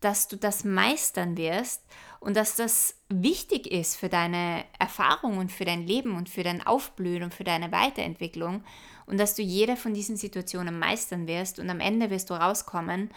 dass 0.00 0.28
du 0.28 0.36
das 0.36 0.64
meistern 0.64 1.36
wirst 1.36 1.82
und 2.20 2.36
dass 2.36 2.56
das 2.56 2.94
wichtig 3.08 3.66
ist 3.66 3.96
für 3.96 4.08
deine 4.08 4.64
Erfahrung 4.78 5.38
und 5.38 5.50
für 5.50 5.64
dein 5.64 5.86
Leben 5.86 6.16
und 6.16 6.28
für 6.28 6.42
dein 6.42 6.64
Aufblühen 6.64 7.22
und 7.22 7.34
für 7.34 7.44
deine 7.44 7.72
Weiterentwicklung 7.72 8.62
und 9.06 9.18
dass 9.18 9.34
du 9.34 9.42
jede 9.42 9.76
von 9.76 9.94
diesen 9.94 10.16
Situationen 10.16 10.78
meistern 10.78 11.26
wirst 11.26 11.58
und 11.58 11.70
am 11.70 11.80
Ende 11.80 12.10
wirst 12.10 12.30
du 12.30 12.34
rauskommen 12.34 13.10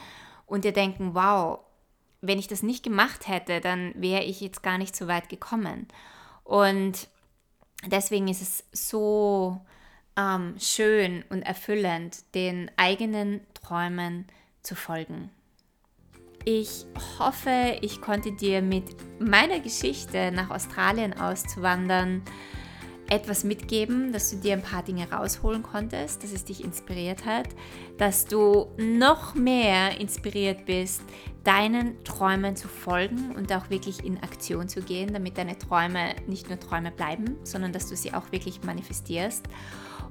und 0.45 0.63
dir 0.63 0.73
denken, 0.73 1.13
wow, 1.13 1.59
wenn 2.21 2.39
ich 2.39 2.47
das 2.47 2.63
nicht 2.63 2.83
gemacht 2.83 3.27
hätte, 3.27 3.61
dann 3.61 3.93
wäre 3.95 4.23
ich 4.23 4.41
jetzt 4.41 4.63
gar 4.63 4.77
nicht 4.77 4.95
so 4.95 5.07
weit 5.07 5.29
gekommen. 5.29 5.87
Und 6.49 7.07
deswegen 7.85 8.27
ist 8.27 8.41
es 8.41 8.63
so 8.71 9.61
ähm, 10.17 10.55
schön 10.59 11.23
und 11.29 11.43
erfüllend, 11.43 12.23
den 12.33 12.71
eigenen 12.75 13.41
Träumen 13.53 14.25
zu 14.63 14.73
folgen. 14.73 15.29
Ich 16.45 16.87
hoffe, 17.19 17.77
ich 17.81 18.01
konnte 18.01 18.31
dir 18.31 18.63
mit 18.63 18.83
meiner 19.19 19.59
Geschichte 19.59 20.31
nach 20.31 20.49
Australien 20.49 21.13
auszuwandern 21.13 22.23
etwas 23.11 23.43
mitgeben, 23.43 24.11
dass 24.11 24.31
du 24.31 24.37
dir 24.37 24.53
ein 24.53 24.63
paar 24.63 24.81
Dinge 24.81 25.11
rausholen 25.11 25.61
konntest, 25.61 26.23
dass 26.23 26.31
es 26.31 26.45
dich 26.45 26.63
inspiriert 26.63 27.25
hat, 27.25 27.47
dass 27.99 28.25
du 28.25 28.71
noch 28.77 29.35
mehr 29.35 29.99
inspiriert 29.99 30.65
bist, 30.65 31.03
deinen 31.49 32.03
Träumen 32.03 32.55
zu 32.55 32.67
folgen 32.67 33.35
und 33.35 33.51
auch 33.51 33.71
wirklich 33.71 34.05
in 34.05 34.21
Aktion 34.21 34.69
zu 34.69 34.83
gehen, 34.83 35.11
damit 35.13 35.39
deine 35.39 35.57
Träume 35.57 36.13
nicht 36.27 36.47
nur 36.47 36.59
Träume 36.59 36.91
bleiben, 36.91 37.37
sondern 37.43 37.73
dass 37.73 37.89
du 37.89 37.95
sie 37.95 38.13
auch 38.13 38.31
wirklich 38.31 38.61
manifestierst. 38.63 39.47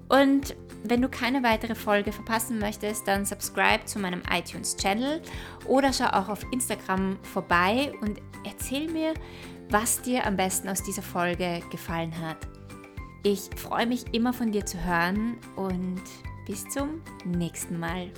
Und 0.09 0.57
wenn 0.83 1.01
du 1.01 1.09
keine 1.09 1.44
weitere 1.44 1.77
Folge 1.77 2.11
verpassen 2.11 2.59
möchtest, 2.59 3.07
dann 3.07 3.24
subscribe 3.24 3.85
zu 3.85 4.01
meinem 4.01 4.22
iTunes-Channel 4.29 5.22
oder 5.64 5.92
schau 5.92 6.07
auch 6.07 6.29
auf 6.29 6.44
Instagram 6.51 7.16
vorbei 7.22 7.92
und 8.01 8.20
erzähl 8.44 8.90
mir, 8.90 9.14
was 9.70 10.03
dir 10.03 10.27
am 10.27 10.37
besten 10.37 10.68
aus 10.68 10.83
dieser 10.83 11.03
Folge 11.03 11.61
gefallen 11.70 12.20
hat. 12.20 12.48
Ich 13.22 13.48
freue 13.55 13.87
mich 13.87 14.12
immer 14.12 14.33
von 14.33 14.51
dir 14.51 14.66
zu 14.66 14.85
hören 14.85 15.37
und 15.55 16.03
bis 16.46 16.68
zum 16.68 17.01
nächsten 17.24 17.79
Mal. 17.79 18.11